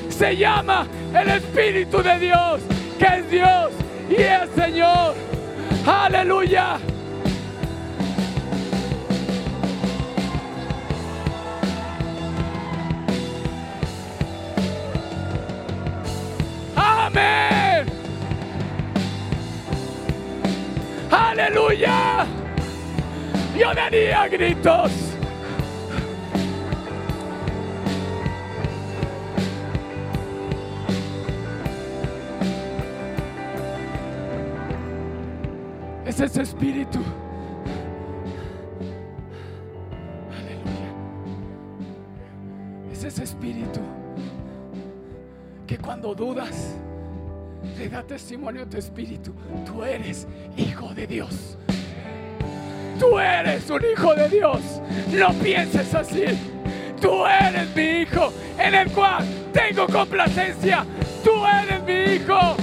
Se 0.08 0.34
llama 0.34 0.86
el 1.14 1.28
Espíritu 1.28 2.02
de 2.02 2.18
Dios, 2.18 2.62
que 2.98 3.18
es 3.18 3.30
Dios 3.30 3.70
y 4.08 4.22
es 4.22 4.48
Señor. 4.56 5.14
Aleluya. 5.86 6.78
Amén. 17.04 17.84
Aleluya. 21.10 22.24
Yo 23.54 23.74
daría 23.74 24.26
gritos. 24.26 24.90
Es 36.06 36.20
ese 36.20 36.40
espíritu. 36.40 37.00
Aleluya. 40.32 40.90
Es 42.90 43.04
ese 43.04 43.24
espíritu 43.24 43.80
que 45.66 45.76
cuando 45.76 46.14
dudas 46.14 46.78
le 47.78 47.88
da 47.88 48.02
testimonio 48.02 48.62
a 48.62 48.66
tu 48.66 48.76
espíritu. 48.76 49.32
Tú 49.64 49.84
eres 49.84 50.26
hijo 50.56 50.92
de 50.94 51.06
Dios. 51.06 51.56
Tú 52.98 53.18
eres 53.18 53.68
un 53.70 53.82
hijo 53.92 54.14
de 54.14 54.28
Dios. 54.28 54.60
No 55.12 55.32
pienses 55.34 55.94
así. 55.94 56.24
Tú 57.00 57.26
eres 57.26 57.74
mi 57.74 58.02
hijo 58.02 58.32
en 58.58 58.74
el 58.74 58.90
cual 58.92 59.24
tengo 59.52 59.86
complacencia. 59.86 60.84
Tú 61.22 61.32
eres 61.44 61.82
mi 61.84 62.14
hijo. 62.14 62.56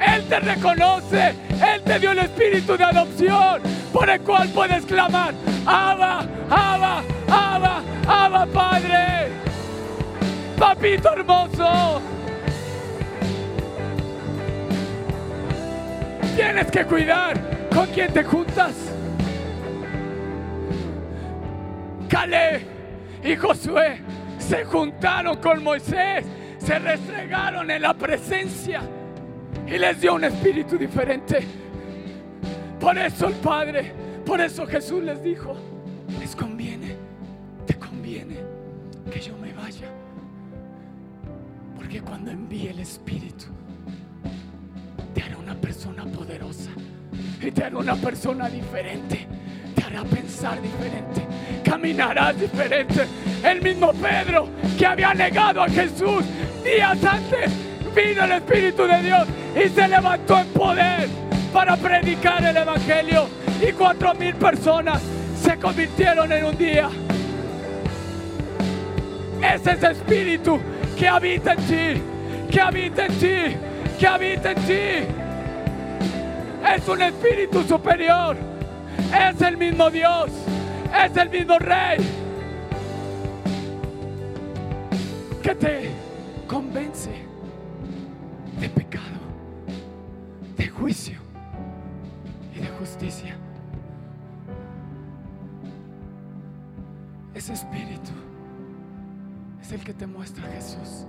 Él 0.00 0.24
te 0.28 0.40
reconoce. 0.40 1.34
Él 1.50 1.82
te 1.84 1.98
dio 1.98 2.12
el 2.12 2.18
espíritu 2.18 2.76
de 2.76 2.84
adopción 2.84 3.62
por 3.92 4.10
el 4.10 4.20
cual 4.20 4.48
puedes 4.50 4.84
clamar. 4.84 5.34
Abba, 5.64 6.26
Abba, 6.50 7.02
Abba, 7.28 7.82
Abba, 8.06 8.46
Padre. 8.46 9.28
Papito 10.58 11.12
hermoso. 11.12 12.00
Tienes 16.36 16.70
que 16.70 16.84
cuidar 16.84 17.34
con 17.74 17.86
quién 17.86 18.12
te 18.12 18.22
juntas. 18.22 18.74
Caleb 22.10 22.60
y 23.24 23.34
Josué 23.36 24.02
se 24.38 24.62
juntaron 24.66 25.38
con 25.38 25.64
Moisés, 25.64 26.26
se 26.58 26.78
restregaron 26.78 27.70
en 27.70 27.80
la 27.80 27.94
presencia 27.94 28.82
y 29.66 29.78
les 29.78 29.98
dio 29.98 30.14
un 30.14 30.24
espíritu 30.24 30.76
diferente. 30.76 31.38
Por 32.78 32.98
eso 32.98 33.28
el 33.28 33.34
Padre, 33.36 33.94
por 34.26 34.38
eso 34.38 34.66
Jesús 34.66 35.02
les 35.02 35.22
dijo, 35.22 35.56
les 36.20 36.36
conviene, 36.36 36.96
te 37.66 37.76
conviene 37.76 38.36
que 39.10 39.20
yo 39.20 39.34
me 39.38 39.54
vaya. 39.54 39.88
Porque 41.74 42.02
cuando 42.02 42.30
envíe 42.30 42.68
el 42.68 42.80
Espíritu, 42.80 43.46
persona 45.56 46.04
poderosa 46.04 46.70
y 47.40 47.50
te 47.50 47.64
hará 47.64 47.78
una 47.78 47.96
persona 47.96 48.48
diferente. 48.48 49.26
Te 49.74 49.82
hará 49.82 50.04
pensar 50.04 50.60
diferente, 50.60 51.26
caminarás 51.64 52.38
diferente. 52.40 53.06
El 53.44 53.60
mismo 53.62 53.92
Pedro 53.92 54.48
que 54.78 54.86
había 54.86 55.12
negado 55.14 55.62
a 55.62 55.68
Jesús 55.68 56.24
días 56.64 57.04
antes, 57.04 57.52
vino 57.94 58.24
el 58.24 58.32
Espíritu 58.32 58.84
de 58.84 59.02
Dios 59.02 59.28
y 59.54 59.68
se 59.68 59.88
levantó 59.88 60.38
en 60.38 60.46
poder 60.48 61.08
para 61.52 61.76
predicar 61.76 62.42
el 62.44 62.56
Evangelio. 62.56 63.28
Y 63.60 63.72
cuatro 63.72 64.14
mil 64.14 64.34
personas 64.34 65.00
se 65.40 65.56
convirtieron 65.56 66.30
en 66.32 66.44
un 66.44 66.56
día. 66.56 66.88
Es 69.42 69.66
ese 69.66 69.92
espíritu 69.92 70.58
que 70.98 71.06
habita 71.06 71.52
en 71.52 71.58
ti, 71.58 72.02
que 72.50 72.60
habita 72.60 73.06
en 73.06 73.12
ti, 73.12 73.56
que 73.98 74.06
habita 74.06 74.50
en 74.52 74.56
ti. 74.56 75.25
Es 76.74 76.88
un 76.88 77.02
espíritu 77.02 77.62
superior. 77.62 78.36
Es 79.14 79.40
el 79.40 79.56
mismo 79.56 79.90
Dios. 79.90 80.30
Es 81.04 81.16
el 81.16 81.30
mismo 81.30 81.58
Rey. 81.58 81.98
Que 85.42 85.54
te 85.54 85.90
convence 86.48 87.10
de 88.58 88.68
pecado, 88.68 89.04
de 90.56 90.68
juicio 90.68 91.18
y 92.54 92.60
de 92.60 92.68
justicia. 92.68 93.36
Ese 97.34 97.52
espíritu 97.52 98.10
es 99.60 99.72
el 99.72 99.84
que 99.84 99.92
te 99.92 100.06
muestra 100.06 100.48
Jesús 100.48 101.06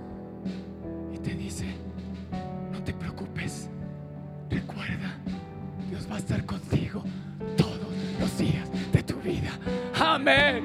Amén. 10.28 10.62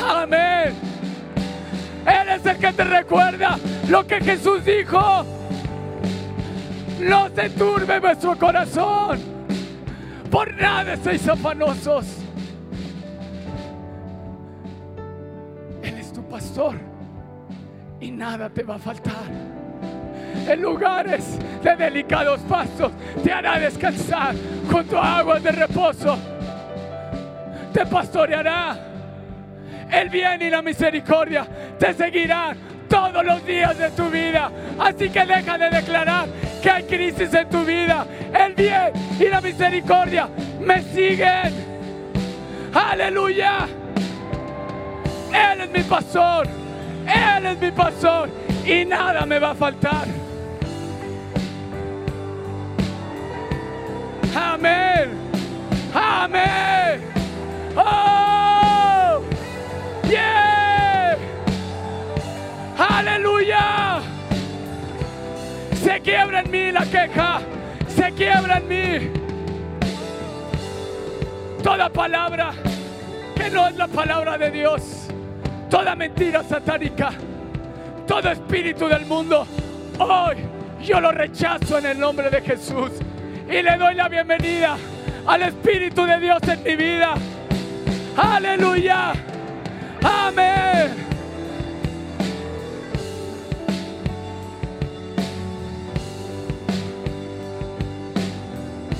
Amén. 0.00 0.74
Él 2.06 2.28
es 2.28 2.46
el 2.46 2.56
que 2.56 2.72
te 2.72 2.84
recuerda 2.84 3.58
lo 3.88 4.06
que 4.06 4.20
Jesús 4.20 4.64
dijo. 4.64 5.26
No 7.00 7.28
se 7.34 7.50
turbe 7.50 7.98
vuestro 7.98 8.38
corazón. 8.38 9.18
Por 10.30 10.54
nada 10.54 10.94
estéis 10.94 11.26
afanosos. 11.28 12.06
Él 15.82 15.98
es 15.98 16.12
tu 16.12 16.22
pastor 16.28 16.76
y 18.00 18.12
nada 18.12 18.48
te 18.50 18.62
va 18.62 18.76
a 18.76 18.78
faltar. 18.78 19.26
En 20.46 20.62
lugares 20.62 21.38
de 21.62 21.76
delicados 21.76 22.40
pastos 22.42 22.92
te 23.24 23.32
hará 23.32 23.58
descansar 23.58 24.34
junto 24.70 24.96
a 24.96 25.18
aguas 25.18 25.42
de 25.42 25.50
reposo. 25.50 26.37
Te 27.72 27.86
pastoreará. 27.86 28.76
El 29.90 30.10
bien 30.10 30.42
y 30.42 30.50
la 30.50 30.60
misericordia 30.60 31.46
te 31.78 31.94
seguirán 31.94 32.56
todos 32.88 33.24
los 33.24 33.44
días 33.46 33.78
de 33.78 33.90
tu 33.90 34.08
vida. 34.10 34.50
Así 34.78 35.08
que 35.08 35.24
deja 35.24 35.58
de 35.58 35.70
declarar 35.70 36.26
que 36.62 36.70
hay 36.70 36.82
crisis 36.84 37.32
en 37.32 37.48
tu 37.48 37.64
vida. 37.64 38.06
El 38.34 38.54
bien 38.54 38.92
y 39.18 39.24
la 39.28 39.40
misericordia 39.40 40.28
me 40.60 40.82
siguen. 40.82 41.54
Aleluya. 42.74 43.66
Él 45.32 45.60
es 45.60 45.70
mi 45.70 45.82
pastor. 45.82 46.46
Él 47.06 47.46
es 47.46 47.60
mi 47.60 47.70
pastor. 47.70 48.28
Y 48.64 48.84
nada 48.84 49.24
me 49.24 49.38
va 49.38 49.50
a 49.50 49.54
faltar. 49.54 50.06
Amén. 54.34 54.87
Quiebra 66.08 66.40
en 66.40 66.50
mí 66.50 66.72
la 66.72 66.86
queja. 66.86 67.40
Se 67.86 68.10
quiebra 68.12 68.58
en 68.58 68.68
mí. 68.68 69.10
Toda 71.62 71.90
palabra 71.90 72.52
que 73.34 73.50
no 73.50 73.68
es 73.68 73.76
la 73.76 73.88
palabra 73.88 74.38
de 74.38 74.50
Dios. 74.50 75.08
Toda 75.68 75.94
mentira 75.94 76.42
satánica. 76.42 77.10
Todo 78.06 78.30
espíritu 78.30 78.88
del 78.88 79.04
mundo. 79.04 79.46
Hoy 79.98 80.36
yo 80.82 80.98
lo 80.98 81.12
rechazo 81.12 81.76
en 81.78 81.86
el 81.86 82.00
nombre 82.00 82.30
de 82.30 82.40
Jesús. 82.40 82.90
Y 83.46 83.62
le 83.62 83.76
doy 83.76 83.94
la 83.94 84.08
bienvenida 84.08 84.76
al 85.26 85.42
Espíritu 85.42 86.06
de 86.06 86.20
Dios 86.20 86.40
en 86.48 86.62
mi 86.62 86.76
vida. 86.76 87.14
Aleluya. 88.16 89.12
Amén. 90.02 91.07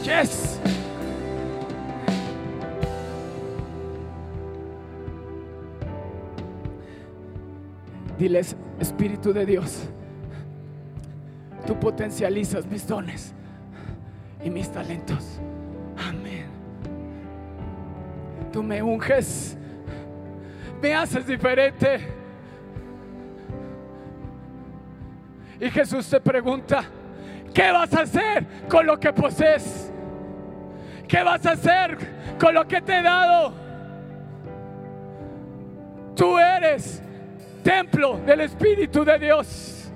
Yes. 0.08 0.58
Diles, 8.18 8.56
Espíritu 8.80 9.34
de 9.34 9.44
Dios, 9.44 9.84
tú 11.66 11.78
potencializas 11.78 12.64
mis 12.66 12.86
dones 12.88 13.34
y 14.42 14.48
mis 14.48 14.72
talentos. 14.72 15.38
Amén. 16.08 16.46
Tú 18.50 18.62
me 18.62 18.82
unges, 18.82 19.58
me 20.80 20.94
haces 20.94 21.26
diferente. 21.26 22.00
Y 25.60 25.70
Jesús 25.70 26.08
te 26.08 26.18
pregunta, 26.18 26.82
¿qué 27.52 27.70
vas 27.70 27.92
a 27.92 28.00
hacer 28.00 28.46
con 28.68 28.86
lo 28.86 28.98
que 28.98 29.12
posees? 29.12 29.87
¿Qué 31.08 31.22
vas 31.22 31.44
a 31.46 31.52
hacer 31.52 31.96
con 32.38 32.52
lo 32.52 32.68
que 32.68 32.82
te 32.82 32.98
he 32.98 33.02
dado? 33.02 33.54
Tú 36.14 36.38
eres 36.38 37.02
templo 37.64 38.18
del 38.18 38.42
Espíritu 38.42 39.04
de 39.04 39.18
Dios. 39.18 39.90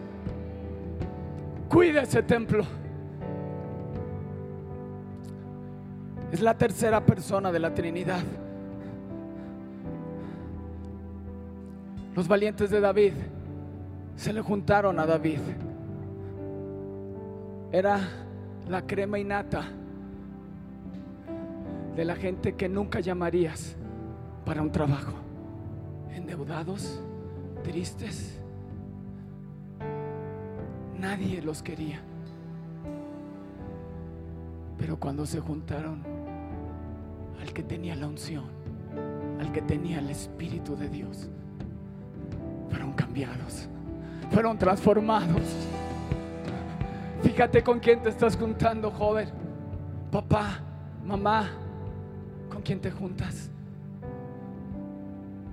Cuida 1.69 2.03
ese 2.03 2.23
templo. 2.23 2.65
Es 6.33 6.41
la 6.41 6.57
tercera 6.57 7.05
persona 7.05 7.53
de 7.53 7.59
la 7.59 7.75
Trinidad. 7.75 8.23
Los 12.17 12.27
valientes 12.27 12.71
de 12.71 12.81
David 12.81 13.13
se 14.17 14.33
le 14.33 14.41
juntaron 14.41 14.99
a 14.99 15.05
David. 15.05 15.41
Era 17.71 18.01
la 18.69 18.87
crema 18.87 19.19
innata 19.19 19.65
de 21.97 22.05
la 22.05 22.17
gente 22.17 22.55
que 22.55 22.69
nunca 22.69 23.01
llamarías 23.01 23.77
para 24.45 24.63
un 24.63 24.73
trabajo. 24.73 25.13
Endeudados, 26.11 27.03
tristes. 27.63 28.41
Nadie 30.99 31.43
los 31.43 31.63
quería. 31.63 32.01
Pero 34.79 34.99
cuando 34.99 35.27
se 35.27 35.41
juntaron 35.41 36.03
al 37.41 37.53
que 37.53 37.63
tenía 37.63 37.95
la 37.97 38.07
unción, 38.07 38.45
al 39.41 39.53
que 39.53 39.63
tenía 39.63 39.99
el 39.99 40.11
Espíritu 40.11 40.77
de 40.77 40.89
Dios, 40.89 41.29
fueron 42.69 42.93
cambiados, 42.93 43.69
fueron 44.31 44.59
transformados. 44.59 45.43
Fíjate 47.23 47.63
con 47.63 47.79
quién 47.79 48.03
te 48.03 48.09
estás 48.09 48.37
juntando, 48.37 48.91
joven. 48.91 49.29
Papá, 50.11 50.61
mamá, 51.05 51.51
¿con 52.63 52.67
quién 52.67 52.81
te 52.81 52.93
juntas? 52.93 53.51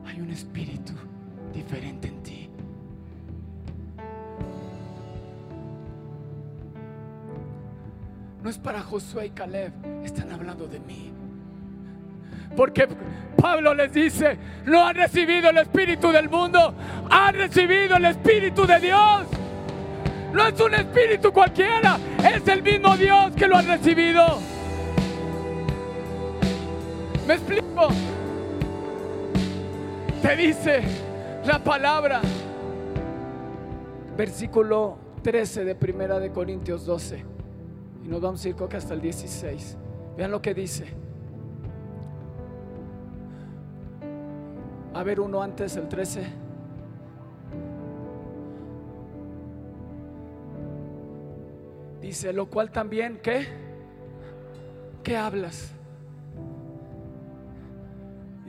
Hay 0.06 0.22
un 0.22 0.30
espíritu 0.30 0.94
diferente 1.52 2.08
en 2.08 2.22
ti. 2.22 2.50
No 8.44 8.50
es 8.50 8.60
para 8.60 8.82
Josué 8.82 9.26
y 9.26 9.30
Caleb, 9.32 9.74
están 10.04 10.32
hablando 10.32 10.68
de 10.68 10.80
mí. 10.82 11.12
Porque 12.56 12.88
Pablo 13.42 13.74
les 13.74 13.92
dice, 13.92 14.38
no 14.66 14.86
han 14.86 14.96
recibido 14.96 15.50
el 15.50 15.58
espíritu 15.58 16.12
del 16.12 16.30
mundo, 16.30 16.76
han 17.10 17.34
recibido 17.34 17.98
el 17.98 18.06
espíritu 18.06 18.68
de 18.68 18.80
Dios. 18.80 19.26
No 20.32 20.46
es 20.46 20.62
un 20.62 20.76
espíritu 20.76 21.34
cualquiera, 21.34 21.98
es 22.24 22.48
el 22.48 22.62
mismo 22.62 22.96
Dios 22.96 23.32
que 23.36 23.48
lo 23.48 23.58
ha 23.58 23.64
recibido. 23.64 24.59
¿Me 27.30 27.36
explico? 27.36 27.90
Te 30.20 30.36
dice 30.36 30.82
la 31.46 31.64
palabra, 31.64 32.22
versículo 34.18 34.98
13 35.22 35.64
de 35.64 35.76
Primera 35.76 36.20
de 36.20 36.32
Corintios 36.32 36.88
12. 36.88 37.24
Y 38.04 38.08
nos 38.08 38.20
vamos 38.20 38.44
a 38.44 38.50
ir 38.50 38.56
creo 38.56 38.68
que 38.68 38.78
hasta 38.78 38.96
el 38.96 39.02
16. 39.02 39.78
Vean 40.18 40.32
lo 40.32 40.42
que 40.42 40.56
dice. 40.56 40.88
A 44.96 45.04
ver 45.04 45.20
uno 45.20 45.44
antes, 45.44 45.76
el 45.76 45.88
13. 45.88 46.24
Dice, 52.02 52.34
lo 52.34 52.48
cual 52.48 52.72
también, 52.72 53.20
¿qué? 53.22 53.46
¿Qué 55.04 55.16
hablas? 55.16 55.76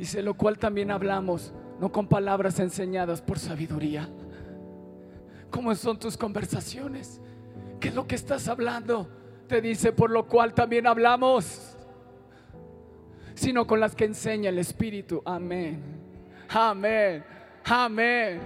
Dice, 0.01 0.22
lo 0.22 0.32
cual 0.32 0.59
también 0.59 0.90
hablamos, 0.90 1.53
no 1.78 1.92
con 1.92 2.09
palabras 2.09 2.59
enseñadas 2.59 3.20
por 3.20 3.38
sabiduría. 3.38 4.09
¿Cómo 5.51 5.74
son 5.74 5.98
tus 5.98 6.16
conversaciones? 6.16 7.20
¿Qué 7.78 7.88
es 7.88 7.94
lo 7.94 8.07
que 8.07 8.14
estás 8.14 8.48
hablando? 8.48 9.11
Te 9.46 9.61
dice, 9.61 9.92
por 9.92 10.11
lo 10.11 10.26
cual 10.26 10.55
también 10.55 10.86
hablamos, 10.86 11.76
sino 13.34 13.66
con 13.66 13.78
las 13.78 13.94
que 13.94 14.07
enseña 14.07 14.48
el 14.48 14.59
Espíritu. 14.61 15.20
Amén. 15.22 15.82
Amén. 16.48 17.22
Amén. 17.66 18.40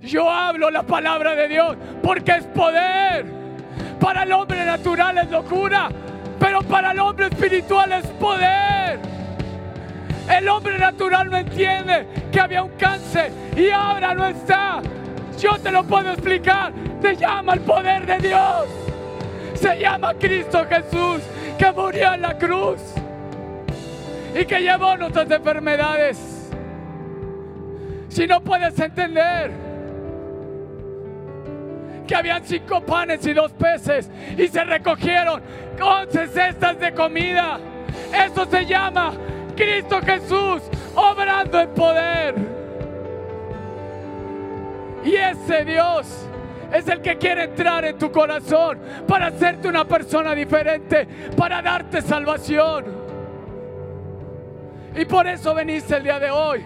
Yo 0.00 0.30
hablo 0.30 0.70
la 0.70 0.82
palabra 0.82 1.34
de 1.34 1.46
Dios 1.46 1.76
porque 2.02 2.32
es 2.36 2.46
poder. 2.46 3.26
Para 4.00 4.22
el 4.22 4.32
hombre 4.32 4.64
natural 4.64 5.18
es 5.18 5.30
locura, 5.30 5.90
pero 6.38 6.62
para 6.62 6.92
el 6.92 7.00
hombre 7.00 7.26
espiritual 7.26 7.92
es 7.92 8.06
poder. 8.12 8.75
El 10.28 10.48
hombre 10.48 10.78
natural 10.78 11.30
no 11.30 11.36
entiende 11.36 12.06
que 12.32 12.40
había 12.40 12.62
un 12.62 12.72
cáncer 12.72 13.30
y 13.56 13.70
ahora 13.70 14.14
no 14.14 14.26
está. 14.26 14.82
Yo 15.38 15.58
te 15.58 15.70
lo 15.70 15.84
puedo 15.84 16.10
explicar. 16.10 16.72
Se 17.00 17.16
llama 17.16 17.54
el 17.54 17.60
poder 17.60 18.06
de 18.06 18.28
Dios. 18.28 18.66
Se 19.54 19.78
llama 19.78 20.14
Cristo 20.14 20.66
Jesús 20.68 21.22
que 21.58 21.72
murió 21.72 22.14
en 22.14 22.22
la 22.22 22.36
cruz 22.36 22.80
y 24.38 24.44
que 24.44 24.60
llevó 24.60 24.96
nuestras 24.96 25.30
enfermedades. 25.30 26.18
Si 28.08 28.26
no 28.26 28.40
puedes 28.40 28.78
entender 28.78 29.50
que 32.06 32.14
habían 32.14 32.44
cinco 32.44 32.80
panes 32.80 33.26
y 33.26 33.32
dos 33.32 33.52
peces 33.52 34.10
y 34.36 34.48
se 34.48 34.64
recogieron 34.64 35.42
once 35.80 36.26
cestas 36.28 36.78
de 36.78 36.92
comida, 36.92 37.58
eso 38.12 38.46
se 38.46 38.64
llama 38.64 39.12
Cristo 39.56 40.00
Jesús 40.02 40.62
obrando 40.94 41.58
en 41.58 41.70
poder. 41.70 42.34
Y 45.04 45.14
ese 45.14 45.64
Dios 45.64 46.28
es 46.72 46.88
el 46.88 47.00
que 47.00 47.16
quiere 47.16 47.44
entrar 47.44 47.84
en 47.84 47.96
tu 47.96 48.10
corazón 48.10 48.78
para 49.06 49.28
hacerte 49.28 49.68
una 49.68 49.84
persona 49.84 50.34
diferente, 50.34 51.06
para 51.36 51.62
darte 51.62 52.02
salvación. 52.02 52.84
Y 54.96 55.04
por 55.04 55.26
eso 55.26 55.54
veniste 55.54 55.96
el 55.96 56.02
día 56.02 56.18
de 56.18 56.30
hoy, 56.30 56.62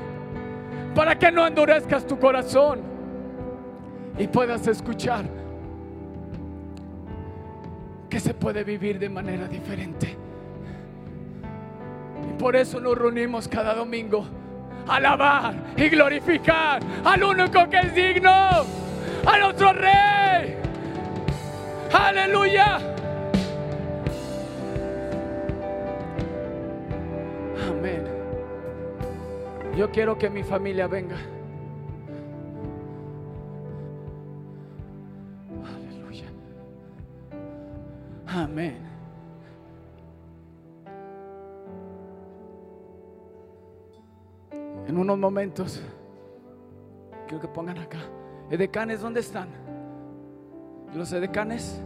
para 0.95 1.19
que 1.19 1.31
no 1.31 1.47
endurezcas 1.47 2.07
tu 2.07 2.19
corazón 2.19 2.81
y 4.19 4.27
puedas 4.29 4.67
escuchar 4.67 5.25
que 8.09 8.21
se 8.21 8.35
puede 8.35 8.65
vivir 8.65 8.99
de 8.99 9.09
manera 9.09 9.47
diferente. 9.47 10.30
Por 12.41 12.57
eso 12.57 12.81
nos 12.81 12.97
reunimos 12.97 13.47
cada 13.47 13.75
domingo 13.75 14.27
alabar 14.89 15.55
y 15.77 15.91
glorificar 15.91 16.81
al 17.05 17.23
único 17.23 17.69
que 17.69 17.79
es 17.79 17.95
digno, 17.95 18.31
a 18.31 19.39
nuestro 19.39 19.75
Rey. 19.75 20.57
Aleluya. 21.93 22.79
Amén. 27.69 28.05
Yo 29.77 29.91
quiero 29.91 30.17
que 30.17 30.31
mi 30.31 30.43
familia 30.43 30.87
venga. 30.87 31.17
Aleluya. 35.63 36.27
Amén. 38.27 38.90
Momentos, 45.19 45.83
quiero 47.27 47.41
que 47.41 47.49
pongan 47.49 47.79
acá. 47.79 47.99
Edecanes, 48.51 49.01
¿dónde 49.01 49.21
están? 49.21 49.49
Los 50.95 51.13
edecanes. 51.13 51.81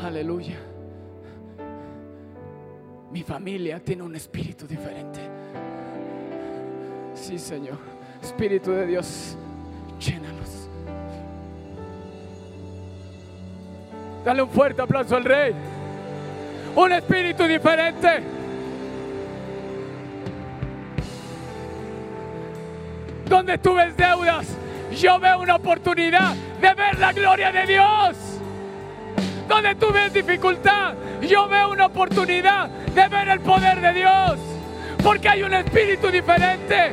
Aleluya. 0.00 0.56
Mi 3.10 3.22
familia 3.22 3.80
tiene 3.80 4.02
un 4.02 4.14
espíritu 4.14 4.66
diferente. 4.66 5.20
Sí, 7.14 7.38
Señor. 7.38 7.78
Espíritu 8.22 8.70
de 8.70 8.86
Dios, 8.86 9.36
llénalos. 9.98 10.68
Dale 14.24 14.42
un 14.42 14.50
fuerte 14.50 14.82
aplauso 14.82 15.16
al 15.16 15.24
Rey. 15.24 15.52
Un 16.76 16.92
espíritu 16.92 17.44
diferente. 17.44 18.39
Donde 23.30 23.58
tú 23.58 23.74
ves 23.74 23.96
deudas, 23.96 24.44
yo 24.90 25.20
veo 25.20 25.38
una 25.38 25.54
oportunidad 25.54 26.34
de 26.60 26.74
ver 26.74 26.98
la 26.98 27.12
gloria 27.12 27.52
de 27.52 27.64
Dios. 27.64 28.16
Donde 29.46 29.76
tú 29.76 29.92
ves 29.92 30.12
dificultad, 30.12 30.94
yo 31.22 31.48
veo 31.48 31.70
una 31.70 31.86
oportunidad 31.86 32.68
de 32.68 33.06
ver 33.06 33.28
el 33.28 33.38
poder 33.38 33.80
de 33.80 33.92
Dios. 33.92 34.36
Porque 35.00 35.28
hay 35.28 35.44
un 35.44 35.54
espíritu 35.54 36.08
diferente. 36.08 36.92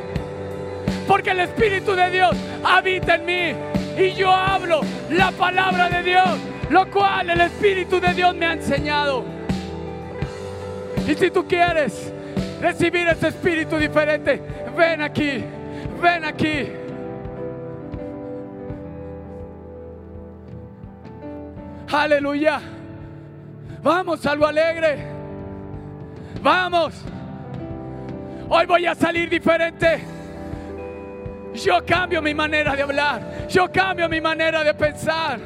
Porque 1.08 1.30
el 1.30 1.40
espíritu 1.40 1.96
de 1.96 2.08
Dios 2.08 2.36
habita 2.62 3.16
en 3.16 3.26
mí. 3.26 4.00
Y 4.00 4.12
yo 4.12 4.32
hablo 4.32 4.82
la 5.10 5.32
palabra 5.32 5.88
de 5.88 6.04
Dios. 6.04 6.38
Lo 6.70 6.88
cual 6.88 7.30
el 7.30 7.40
espíritu 7.40 7.98
de 8.00 8.14
Dios 8.14 8.32
me 8.36 8.46
ha 8.46 8.52
enseñado. 8.52 9.24
Y 11.04 11.14
si 11.16 11.32
tú 11.32 11.48
quieres 11.48 12.12
recibir 12.60 13.08
ese 13.08 13.26
espíritu 13.26 13.76
diferente, 13.76 14.40
ven 14.76 15.02
aquí. 15.02 15.57
Ven 16.00 16.24
aquí. 16.24 16.72
Aleluya. 21.90 22.60
Vamos, 23.82 24.24
algo 24.26 24.46
alegre. 24.46 25.06
Vamos. 26.42 26.94
Hoy 28.48 28.66
voy 28.66 28.86
a 28.86 28.94
salir 28.94 29.28
diferente. 29.28 30.04
Yo 31.54 31.84
cambio 31.84 32.22
mi 32.22 32.34
manera 32.34 32.74
de 32.76 32.82
hablar. 32.82 33.48
Yo 33.48 33.70
cambio 33.70 34.08
mi 34.08 34.20
manera 34.20 34.62
de 34.62 34.74
pensar. 34.74 35.38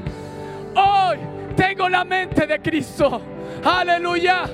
Hoy 0.74 1.18
tengo 1.56 1.88
la 1.88 2.04
mente 2.04 2.46
de 2.46 2.60
Cristo. 2.60 3.20
Aleluya. 3.64 4.44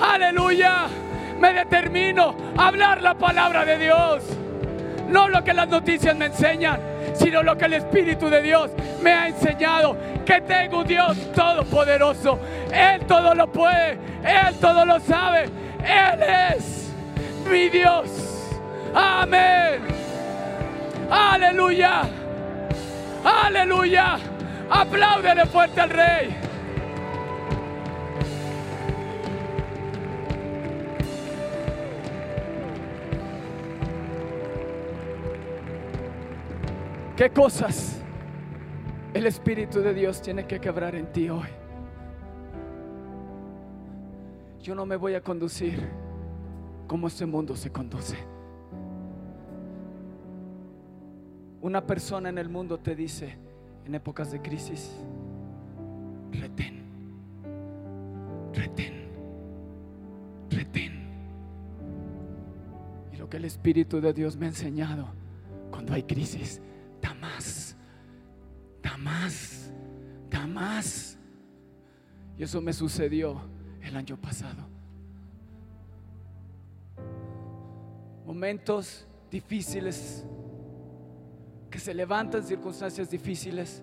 Aleluya. 0.00 0.86
me 1.38 1.52
determino 1.52 2.36
a 2.56 2.68
hablar 2.68 3.02
la 3.02 3.14
palabra 3.14 3.64
de 3.64 3.78
Dios. 3.78 4.22
No 5.12 5.28
lo 5.28 5.44
que 5.44 5.52
las 5.52 5.68
noticias 5.68 6.16
me 6.16 6.26
enseñan, 6.26 6.80
sino 7.14 7.42
lo 7.42 7.56
que 7.58 7.66
el 7.66 7.74
Espíritu 7.74 8.30
de 8.30 8.40
Dios 8.40 8.70
me 9.02 9.12
ha 9.12 9.28
enseñado. 9.28 9.94
Que 10.24 10.40
tengo 10.40 10.78
un 10.78 10.86
Dios 10.86 11.16
todopoderoso. 11.34 12.38
Él 12.72 13.04
todo 13.06 13.34
lo 13.34 13.46
puede, 13.46 13.98
Él 14.24 14.56
todo 14.58 14.86
lo 14.86 14.98
sabe. 15.00 15.50
Él 15.84 16.22
es 16.56 16.90
mi 17.50 17.68
Dios. 17.68 18.08
Amén. 18.94 19.82
Aleluya. 21.10 22.02
Aleluya. 23.22 24.18
Apláudele 24.70 25.44
fuerte 25.44 25.80
al 25.80 25.90
Rey. 25.90 26.36
¿Qué 37.22 37.30
cosas 37.30 38.02
el 39.14 39.26
Espíritu 39.28 39.78
de 39.78 39.94
Dios 39.94 40.20
tiene 40.20 40.44
que 40.44 40.58
quebrar 40.58 40.96
en 40.96 41.06
ti 41.12 41.30
hoy? 41.30 41.46
Yo 44.60 44.74
no 44.74 44.84
me 44.84 44.96
voy 44.96 45.14
a 45.14 45.20
conducir 45.20 45.88
como 46.88 47.06
este 47.06 47.24
mundo 47.24 47.54
se 47.54 47.70
conduce. 47.70 48.16
Una 51.60 51.86
persona 51.86 52.28
en 52.28 52.38
el 52.38 52.48
mundo 52.48 52.80
te 52.80 52.96
dice 52.96 53.36
en 53.86 53.94
épocas 53.94 54.32
de 54.32 54.42
crisis, 54.42 54.90
retén, 56.32 56.82
retén, 58.52 58.94
retén. 60.50 61.08
Y 63.12 63.16
lo 63.16 63.30
que 63.30 63.36
el 63.36 63.44
Espíritu 63.44 64.00
de 64.00 64.12
Dios 64.12 64.36
me 64.36 64.46
ha 64.46 64.48
enseñado 64.48 65.06
cuando 65.70 65.94
hay 65.94 66.02
crisis, 66.02 66.60
más, 69.02 69.70
da 70.30 70.46
más. 70.46 71.18
Y 72.38 72.42
eso 72.42 72.60
me 72.60 72.72
sucedió 72.72 73.40
el 73.82 73.96
año 73.96 74.16
pasado. 74.16 74.66
Momentos 78.24 79.06
difíciles, 79.30 80.24
que 81.70 81.78
se 81.78 81.94
levantan 81.94 82.44
circunstancias 82.44 83.10
difíciles 83.10 83.82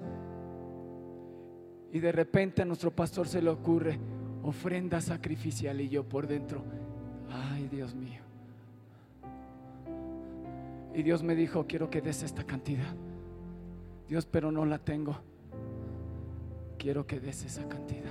y 1.91 1.99
de 1.99 2.11
repente 2.11 2.61
a 2.61 2.65
nuestro 2.65 2.91
pastor 2.91 3.27
se 3.27 3.41
le 3.41 3.49
ocurre 3.49 3.99
ofrenda 4.43 5.01
sacrificial 5.01 5.81
y 5.81 5.89
yo 5.89 6.07
por 6.07 6.27
dentro, 6.27 6.63
ay 7.29 7.67
Dios 7.67 7.95
mío. 7.95 8.21
Y 10.93 11.03
Dios 11.03 11.23
me 11.23 11.35
dijo, 11.35 11.65
quiero 11.67 11.89
que 11.89 12.01
des 12.01 12.23
esta 12.23 12.43
cantidad. 12.43 12.95
Dios, 14.09 14.25
pero 14.25 14.51
no 14.51 14.65
la 14.65 14.79
tengo. 14.79 15.15
Quiero 16.79 17.05
que 17.05 17.19
des 17.19 17.45
esa 17.45 17.69
cantidad. 17.69 18.09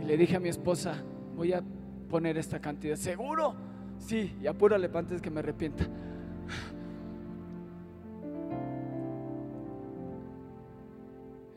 Y 0.00 0.04
le 0.04 0.16
dije 0.16 0.36
a 0.36 0.40
mi 0.40 0.48
esposa, 0.48 1.02
voy 1.36 1.52
a 1.52 1.62
poner 2.08 2.38
esta 2.38 2.60
cantidad. 2.60 2.94
¿Seguro? 2.94 3.56
Sí, 3.98 4.36
y 4.40 4.46
apúrale 4.46 4.88
antes 4.94 5.20
que 5.20 5.30
me 5.30 5.40
arrepienta. 5.40 5.84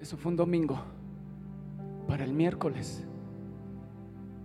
Eso 0.02 0.18
fue 0.18 0.32
un 0.32 0.38
domingo. 0.38 0.80
Para 2.08 2.24
el 2.24 2.34
miércoles, 2.34 3.06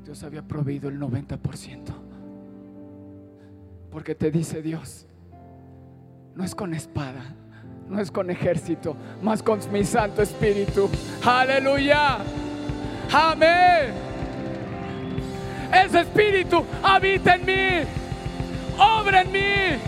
Dios 0.05 0.23
había 0.23 0.47
proveído 0.47 0.91
el 0.91 1.01
90%. 1.01 1.95
Porque 3.91 4.15
te 4.15 4.31
dice 4.31 4.61
Dios, 4.61 5.07
no 6.35 6.45
es 6.45 6.55
con 6.55 6.75
espada, 6.75 7.23
no 7.89 8.01
es 8.01 8.11
con 8.11 8.31
ejército, 8.31 8.97
más 9.23 9.43
con 9.43 9.61
mi 9.71 9.85
Santo 9.85 10.23
Espíritu. 10.23 10.89
Aleluya. 11.25 12.19
Amén. 13.13 13.93
Ese 15.73 16.01
Espíritu 16.01 16.65
habita 16.83 17.35
en 17.35 17.47
mí, 17.47 17.89
obra 18.79 19.23
en 19.23 19.33
mí, 19.33 19.79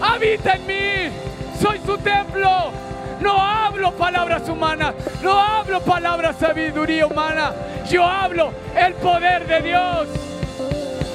habita 0.00 0.54
en 0.54 0.66
mí. 0.66 1.12
Soy 1.60 1.80
su 1.84 1.96
templo. 1.98 2.72
No 3.20 3.40
hablo 3.40 3.92
palabras 3.92 4.46
humanas, 4.46 4.94
no 5.22 5.40
hablo 5.40 5.80
palabras 5.80 6.36
sabiduría 6.36 7.06
humana. 7.06 7.52
Yo 7.88 8.04
hablo 8.04 8.52
el 8.76 8.92
poder 8.94 9.46
de 9.46 9.62
Dios. 9.62 10.08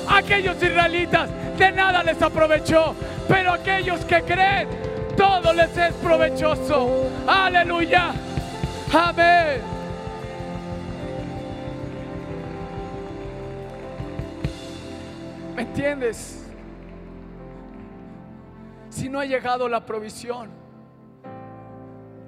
Aquellos 0.09 0.61
israelitas 0.61 1.29
de 1.57 1.71
nada 1.71 2.03
les 2.03 2.19
aprovechó, 2.21 2.95
pero 3.31 3.53
aquellos 3.53 4.03
que 4.03 4.21
creen, 4.23 4.67
todo 5.15 5.53
les 5.53 5.77
es 5.77 5.93
provechoso. 5.95 7.09
Aleluya. 7.25 8.11
Amén. 8.93 9.61
¿Me 15.55 15.61
entiendes? 15.61 16.45
Si 18.89 19.07
no 19.07 19.21
ha 19.21 19.25
llegado 19.25 19.69
la 19.69 19.85
provisión, 19.85 20.49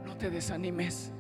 no 0.06 0.16
te 0.16 0.30
desanimes. 0.30 1.12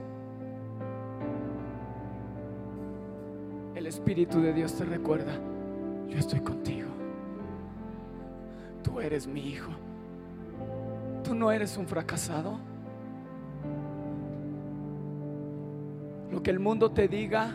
El 3.76 3.86
Espíritu 3.86 4.42
de 4.42 4.54
Dios 4.54 4.74
te 4.76 4.86
recuerda, 4.86 5.34
yo 6.08 6.18
estoy 6.18 6.40
contigo. 6.40 6.93
Tú 8.84 9.00
eres 9.00 9.26
mi 9.26 9.42
hijo. 9.48 9.72
Tú 11.24 11.34
no 11.34 11.52
eres 11.52 11.78
un 11.78 11.88
fracasado. 11.88 12.60
Lo 16.32 16.44
que 16.44 16.52
el 16.52 16.60
mundo 16.60 16.92
te 16.92 17.08
diga, 17.08 17.52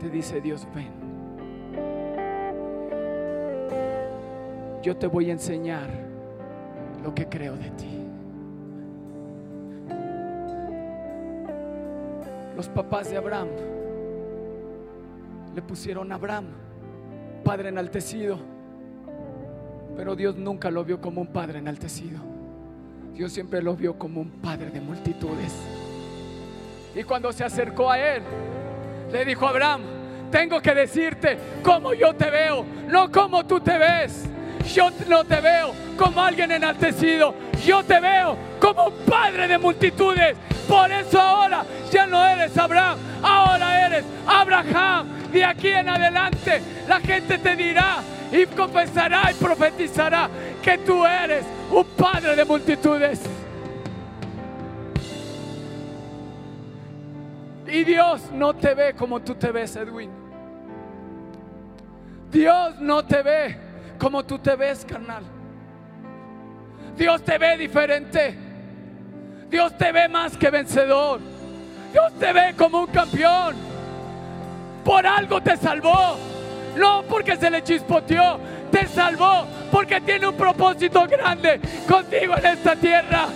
te 0.00 0.10
dice 0.10 0.40
Dios, 0.40 0.66
ven. 0.74 0.92
Yo 4.82 4.96
te 4.96 5.06
voy 5.06 5.30
a 5.30 5.32
enseñar 5.32 5.88
lo 7.02 7.14
que 7.14 7.26
creo 7.26 7.56
de 7.56 7.70
ti. 7.70 8.04
Los 12.54 12.68
papás 12.68 13.10
de 13.10 13.16
Abraham 13.16 13.48
le 15.54 15.62
pusieron 15.62 16.12
a 16.12 16.16
Abraham, 16.16 16.46
padre 17.44 17.70
enaltecido, 17.70 18.38
pero 19.96 20.16
Dios 20.16 20.36
nunca 20.36 20.70
lo 20.70 20.84
vio 20.84 21.00
como 21.00 21.20
un 21.20 21.28
padre 21.28 21.58
enaltecido. 21.58 22.20
Dios 23.14 23.32
siempre 23.32 23.62
lo 23.62 23.76
vio 23.76 23.96
como 23.96 24.20
un 24.20 24.30
padre 24.30 24.70
de 24.70 24.80
multitudes. 24.80 25.54
Y 26.94 27.02
cuando 27.04 27.32
se 27.32 27.44
acercó 27.44 27.90
a 27.90 27.98
él, 27.98 28.22
le 29.12 29.24
dijo 29.24 29.46
a 29.46 29.50
Abraham, 29.50 29.82
tengo 30.30 30.60
que 30.60 30.74
decirte 30.74 31.38
cómo 31.62 31.94
yo 31.94 32.14
te 32.14 32.30
veo, 32.30 32.64
no 32.88 33.10
como 33.10 33.46
tú 33.46 33.60
te 33.60 33.78
ves. 33.78 34.24
Yo 34.72 34.90
no 35.08 35.24
te 35.24 35.40
veo 35.40 35.72
como 35.96 36.22
alguien 36.22 36.50
enaltecido, 36.50 37.34
yo 37.64 37.84
te 37.84 38.00
veo 38.00 38.36
como 38.58 38.86
un 38.86 38.94
padre 39.06 39.46
de 39.46 39.58
multitudes. 39.58 40.36
Por 40.66 40.90
eso 40.90 41.20
ahora 41.20 41.64
ya 41.92 42.06
no 42.06 42.24
eres 42.24 42.56
Abraham, 42.56 42.98
ahora 43.22 43.86
eres 43.86 44.04
Abraham. 44.26 45.08
De 45.30 45.44
aquí 45.44 45.68
en 45.68 45.88
adelante 45.88 46.62
la 46.88 47.00
gente 47.00 47.38
te 47.38 47.54
dirá 47.54 47.98
y 48.34 48.46
confesará 48.46 49.30
y 49.30 49.34
profetizará 49.34 50.28
que 50.60 50.78
tú 50.78 51.06
eres 51.06 51.44
un 51.70 51.84
padre 51.84 52.34
de 52.34 52.44
multitudes. 52.44 53.20
Y 57.68 57.84
Dios 57.84 58.22
no 58.32 58.52
te 58.54 58.74
ve 58.74 58.94
como 58.94 59.20
tú 59.20 59.36
te 59.36 59.52
ves, 59.52 59.76
Edwin. 59.76 60.10
Dios 62.32 62.80
no 62.80 63.04
te 63.04 63.22
ve 63.22 63.56
como 63.98 64.24
tú 64.24 64.38
te 64.40 64.56
ves, 64.56 64.84
carnal. 64.84 65.22
Dios 66.96 67.22
te 67.22 67.38
ve 67.38 67.56
diferente. 67.56 68.36
Dios 69.48 69.78
te 69.78 69.92
ve 69.92 70.08
más 70.08 70.36
que 70.36 70.50
vencedor. 70.50 71.20
Dios 71.92 72.12
te 72.18 72.32
ve 72.32 72.54
como 72.58 72.80
un 72.80 72.86
campeón. 72.88 73.54
Por 74.84 75.06
algo 75.06 75.40
te 75.40 75.56
salvó. 75.56 76.33
No 76.76 77.02
porque 77.08 77.36
se 77.36 77.50
le 77.50 77.62
chispoteó. 77.62 78.38
Te 78.70 78.86
salvó 78.86 79.46
porque 79.70 80.00
tiene 80.00 80.28
un 80.28 80.36
propósito 80.36 81.06
grande 81.06 81.60
contigo 81.88 82.36
en 82.36 82.46
esta 82.46 82.76
tierra. 82.76 83.28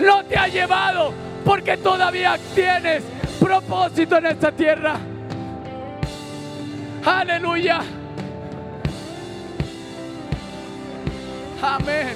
No 0.00 0.24
te 0.24 0.36
ha 0.36 0.48
llevado 0.48 1.12
porque 1.44 1.76
todavía 1.76 2.36
tienes 2.54 3.02
propósito 3.38 4.16
en 4.16 4.26
esta 4.26 4.52
tierra. 4.52 4.96
Aleluya. 7.04 7.80
Amén. 11.62 12.08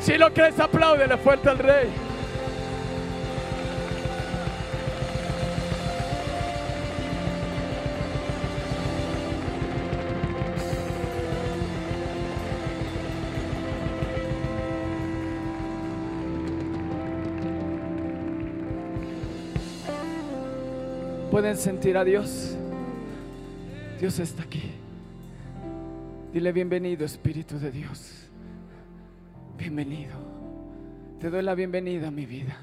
Si 0.00 0.16
lo 0.16 0.32
crees, 0.32 0.58
apláudele 0.58 1.16
fuerte 1.18 1.48
al 1.48 1.58
Rey. 1.58 1.99
Pueden 21.30 21.56
sentir 21.56 21.96
a 21.96 22.04
Dios. 22.04 22.56
Dios 24.00 24.18
está 24.18 24.42
aquí. 24.42 24.72
Dile 26.32 26.50
bienvenido, 26.50 27.04
Espíritu 27.04 27.56
de 27.60 27.70
Dios. 27.70 28.28
Bienvenido. 29.56 30.16
Te 31.20 31.30
doy 31.30 31.42
la 31.42 31.54
bienvenida 31.54 32.08
a 32.08 32.10
mi 32.10 32.26
vida. 32.26 32.56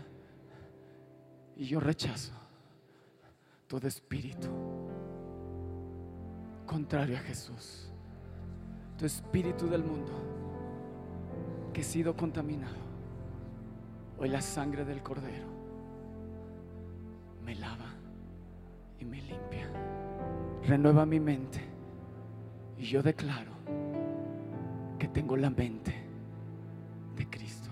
Y 1.56 1.66
yo 1.66 1.80
rechazo 1.80 2.34
todo 3.68 3.88
espíritu 3.88 4.48
contrario 6.66 7.16
a 7.16 7.22
Jesús. 7.22 7.90
Tu 8.98 9.06
espíritu 9.06 9.68
del 9.68 9.84
mundo 9.84 10.12
que 11.74 11.82
he 11.82 11.84
sido 11.86 12.18
contaminado. 12.18 12.76
Hoy 14.20 14.28
la 14.28 14.42
sangre 14.42 14.84
del 14.84 15.02
cordero 15.02 15.48
me 17.46 17.56
lava 17.56 17.98
y 19.00 19.06
me 19.06 19.22
limpia. 19.22 19.70
Renueva 20.64 21.06
mi 21.06 21.20
mente. 21.20 21.62
Y 22.78 22.86
yo 22.86 23.02
declaro 23.02 23.52
que 25.00 25.08
tengo 25.08 25.36
la 25.38 25.50
mente 25.50 25.94
de 27.16 27.30
Cristo. 27.30 27.70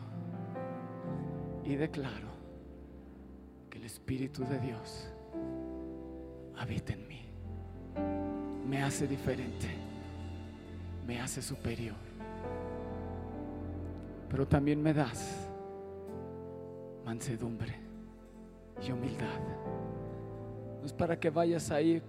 Y 1.63 1.75
declaro 1.75 2.29
que 3.69 3.77
el 3.77 3.85
Espíritu 3.85 4.43
de 4.45 4.59
Dios 4.59 5.11
habita 6.57 6.93
en 6.93 7.07
mí. 7.07 7.21
Me 8.67 8.81
hace 8.81 9.07
diferente. 9.07 9.67
Me 11.05 11.21
hace 11.21 11.41
superior. 11.41 11.95
Pero 14.29 14.47
también 14.47 14.81
me 14.81 14.93
das 14.93 15.47
mansedumbre 17.05 17.75
y 18.85 18.91
humildad. 18.91 19.39
No 20.85 20.89
es 20.89 20.93
para 20.93 21.19
que 21.19 21.31
vayas 21.31 21.71
ahí 21.71 21.99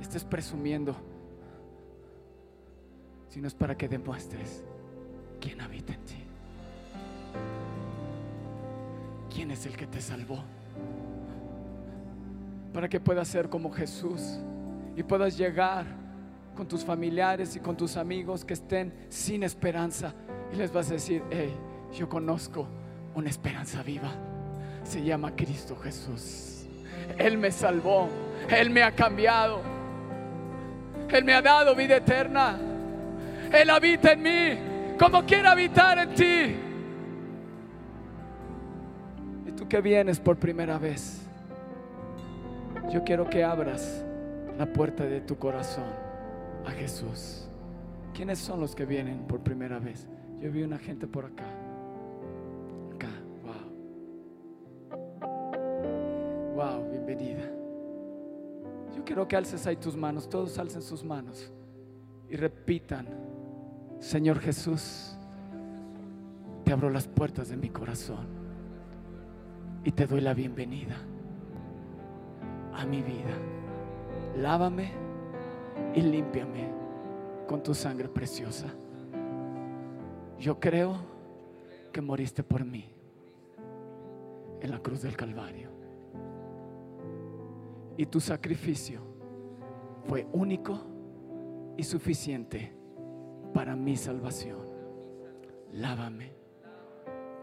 estés 0.00 0.24
presumiendo, 0.24 0.96
sino 3.28 3.46
es 3.46 3.54
para 3.54 3.76
que 3.76 3.88
demuestres 3.88 4.64
quién 5.40 5.60
habita 5.60 5.94
en 5.94 6.04
ti. 6.06 6.16
¿Quién 9.32 9.52
es 9.52 9.64
el 9.64 9.76
que 9.76 9.86
te 9.86 10.00
salvó? 10.00 10.42
Para 12.74 12.88
que 12.88 12.98
puedas 12.98 13.28
ser 13.28 13.48
como 13.48 13.70
Jesús 13.70 14.40
y 14.96 15.04
puedas 15.04 15.38
llegar 15.38 15.86
con 16.56 16.66
tus 16.66 16.84
familiares 16.84 17.54
y 17.54 17.60
con 17.60 17.76
tus 17.76 17.96
amigos 17.96 18.44
que 18.44 18.54
estén 18.54 18.92
sin 19.08 19.44
esperanza 19.44 20.14
y 20.52 20.56
les 20.56 20.72
vas 20.72 20.90
a 20.90 20.94
decir, 20.94 21.22
hey, 21.30 21.54
yo 21.96 22.08
conozco 22.08 22.66
una 23.14 23.30
esperanza 23.30 23.84
viva. 23.84 24.10
Se 24.82 25.00
llama 25.00 25.36
Cristo 25.36 25.76
Jesús. 25.76 26.59
Él 27.18 27.38
me 27.38 27.50
salvó. 27.50 28.08
Él 28.48 28.70
me 28.70 28.82
ha 28.82 28.92
cambiado. 28.92 29.60
Él 31.08 31.24
me 31.24 31.34
ha 31.34 31.42
dado 31.42 31.74
vida 31.74 31.96
eterna. 31.96 32.58
Él 33.52 33.70
habita 33.70 34.12
en 34.12 34.22
mí 34.22 34.96
como 34.98 35.24
quiere 35.24 35.48
habitar 35.48 35.98
en 35.98 36.14
ti. 36.14 36.56
Y 39.46 39.52
tú 39.52 39.66
que 39.66 39.80
vienes 39.80 40.20
por 40.20 40.36
primera 40.36 40.78
vez, 40.78 41.22
yo 42.92 43.02
quiero 43.02 43.28
que 43.28 43.42
abras 43.42 44.04
la 44.58 44.66
puerta 44.66 45.04
de 45.04 45.20
tu 45.20 45.38
corazón 45.38 45.86
a 46.66 46.70
Jesús. 46.70 47.48
¿Quiénes 48.14 48.38
son 48.38 48.60
los 48.60 48.74
que 48.74 48.84
vienen 48.84 49.26
por 49.26 49.40
primera 49.40 49.78
vez? 49.78 50.06
Yo 50.40 50.50
vi 50.50 50.62
una 50.62 50.78
gente 50.78 51.06
por 51.06 51.24
acá. 51.24 51.44
Quiero 59.10 59.26
que 59.26 59.34
alces 59.34 59.66
ahí 59.66 59.74
tus 59.74 59.96
manos, 59.96 60.28
todos 60.28 60.56
alcen 60.56 60.82
sus 60.82 61.02
manos 61.02 61.52
y 62.28 62.36
repitan, 62.36 63.08
Señor 63.98 64.38
Jesús, 64.38 65.18
te 66.64 66.72
abro 66.72 66.88
las 66.90 67.08
puertas 67.08 67.48
de 67.48 67.56
mi 67.56 67.70
corazón 67.70 68.28
y 69.82 69.90
te 69.90 70.06
doy 70.06 70.20
la 70.20 70.32
bienvenida 70.32 70.94
a 72.72 72.86
mi 72.86 73.02
vida. 73.02 73.34
Lávame 74.36 74.92
y 75.92 76.02
límpiame 76.02 76.70
con 77.48 77.64
tu 77.64 77.74
sangre 77.74 78.08
preciosa. 78.08 78.68
Yo 80.38 80.60
creo 80.60 80.96
que 81.92 82.00
moriste 82.00 82.44
por 82.44 82.64
mí 82.64 82.88
en 84.60 84.70
la 84.70 84.78
cruz 84.78 85.02
del 85.02 85.16
Calvario. 85.16 85.79
Y 88.00 88.06
tu 88.06 88.18
sacrificio 88.18 89.02
fue 90.08 90.26
único 90.32 90.80
y 91.76 91.82
suficiente 91.82 92.72
para 93.52 93.76
mi 93.76 93.94
salvación. 93.94 94.56
Lávame, 95.72 96.32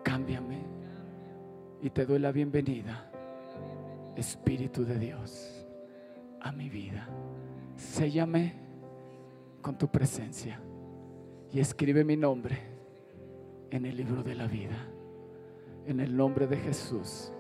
cámbiame 0.04 0.64
y 1.80 1.92
te 1.92 2.08
doy 2.08 2.18
la 2.18 2.32
bienvenida, 2.32 3.12
Espíritu 4.16 4.84
de 4.84 4.98
Dios, 4.98 5.64
a 6.42 6.52
mi 6.52 6.70
vida. 6.70 7.08
Séllame 7.76 8.56
con 9.62 9.78
tu 9.78 9.88
presencia 9.90 10.60
y 11.54 11.60
escribe 11.60 12.04
mi 12.04 12.18
nombre 12.18 12.58
en 13.70 13.86
el 13.86 13.96
libro 13.96 14.24
de 14.24 14.34
la 14.34 14.48
vida. 14.48 14.88
En 15.86 16.00
el 16.00 16.18
nombre 16.18 16.48
de 16.48 16.58
Jesús. 16.58 17.32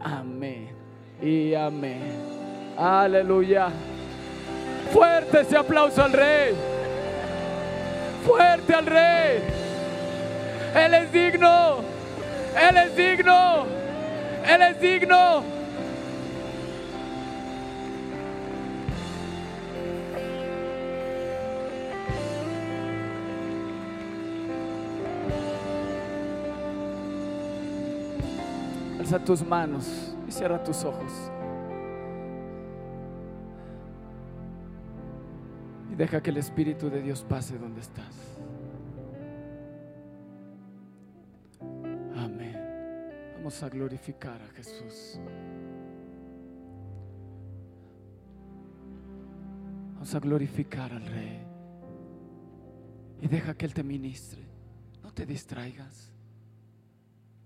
Amén 0.00 0.70
y 1.22 1.54
amén. 1.54 2.47
Aleluya. 2.78 3.70
Fuerte 4.92 5.40
ese 5.40 5.56
aplauso 5.56 6.00
al 6.00 6.12
rey. 6.12 6.54
Fuerte 8.24 8.72
al 8.72 8.86
rey. 8.86 9.42
Él 10.76 10.94
es 10.94 11.12
digno. 11.12 11.80
Él 12.56 12.76
es 12.76 12.96
digno. 12.96 13.66
Él 14.46 14.62
es 14.62 14.80
digno. 14.80 15.42
Alza 29.00 29.18
tus 29.18 29.44
manos 29.44 30.14
y 30.28 30.30
cierra 30.30 30.62
tus 30.62 30.84
ojos. 30.84 31.12
Deja 35.98 36.22
que 36.22 36.30
el 36.30 36.36
Espíritu 36.36 36.88
de 36.88 37.02
Dios 37.02 37.26
pase 37.28 37.58
donde 37.58 37.80
estás. 37.80 38.14
Amén. 42.16 42.56
Vamos 43.34 43.60
a 43.64 43.68
glorificar 43.68 44.40
a 44.40 44.46
Jesús. 44.54 45.18
Vamos 49.94 50.14
a 50.14 50.20
glorificar 50.20 50.92
al 50.92 51.04
Rey. 51.04 51.40
Y 53.20 53.26
deja 53.26 53.54
que 53.54 53.66
Él 53.66 53.74
te 53.74 53.82
ministre. 53.82 54.46
No 55.02 55.12
te 55.12 55.26
distraigas. 55.26 56.12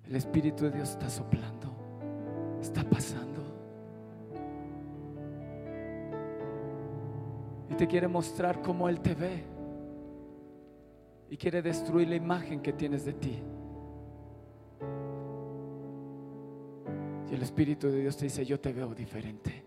El 0.04 0.14
Espíritu 0.14 0.64
de 0.64 0.72
Dios 0.72 0.90
está 0.90 1.08
soplando, 1.08 1.74
está 2.60 2.84
pasando. 2.84 3.31
Y 7.72 7.74
te 7.74 7.86
quiere 7.86 8.06
mostrar 8.06 8.60
cómo 8.60 8.86
Él 8.86 9.00
te 9.00 9.14
ve. 9.14 9.42
Y 11.30 11.38
quiere 11.38 11.62
destruir 11.62 12.06
la 12.06 12.16
imagen 12.16 12.60
que 12.60 12.74
tienes 12.74 13.06
de 13.06 13.14
ti. 13.14 13.42
Y 17.30 17.34
el 17.34 17.42
Espíritu 17.42 17.88
de 17.88 18.00
Dios 18.00 18.14
te 18.18 18.26
dice, 18.26 18.44
yo 18.44 18.60
te 18.60 18.74
veo 18.74 18.94
diferente. 18.94 19.64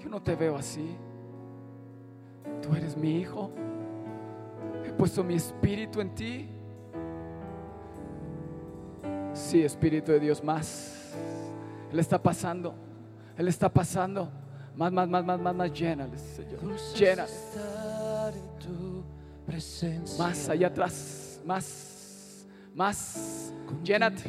Yo 0.00 0.08
no 0.08 0.20
te 0.20 0.34
veo 0.34 0.56
así. 0.56 0.96
Tú 2.60 2.74
eres 2.74 2.96
mi 2.96 3.20
hijo. 3.20 3.52
He 4.84 4.90
puesto 4.90 5.22
mi 5.22 5.34
espíritu 5.34 6.00
en 6.00 6.14
ti. 6.16 6.48
Sí, 9.32 9.62
Espíritu 9.62 10.10
de 10.10 10.18
Dios, 10.18 10.42
más. 10.42 11.14
Él 11.92 12.00
está 12.00 12.20
pasando. 12.20 12.74
Él 13.36 13.46
está 13.46 13.72
pasando. 13.72 14.28
Más, 14.78 14.92
más, 14.92 15.08
más, 15.08 15.24
más, 15.24 15.40
más, 15.40 15.54
más. 15.56 15.72
Llénales, 15.72 16.20
Señor. 16.36 16.60
Llénales. 16.94 17.32
Más 20.16 20.48
allá 20.48 20.68
atrás. 20.68 21.40
Más. 21.44 22.46
Más. 22.76 23.52
Llénate. 23.82 24.22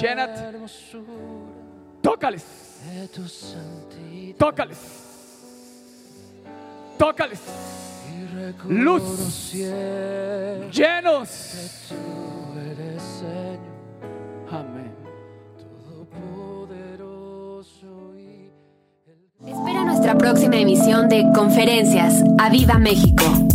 Llénate. 0.00 0.58
Tócales. 2.02 2.44
Tócales. 4.36 4.78
Tócales. 6.98 7.40
Luz. 8.68 9.52
Llenos. 10.72 11.54
La 20.06 20.16
próxima 20.16 20.56
emisión 20.56 21.08
de 21.08 21.24
Conferencias. 21.34 22.22
¡A 22.38 22.48
México! 22.78 23.45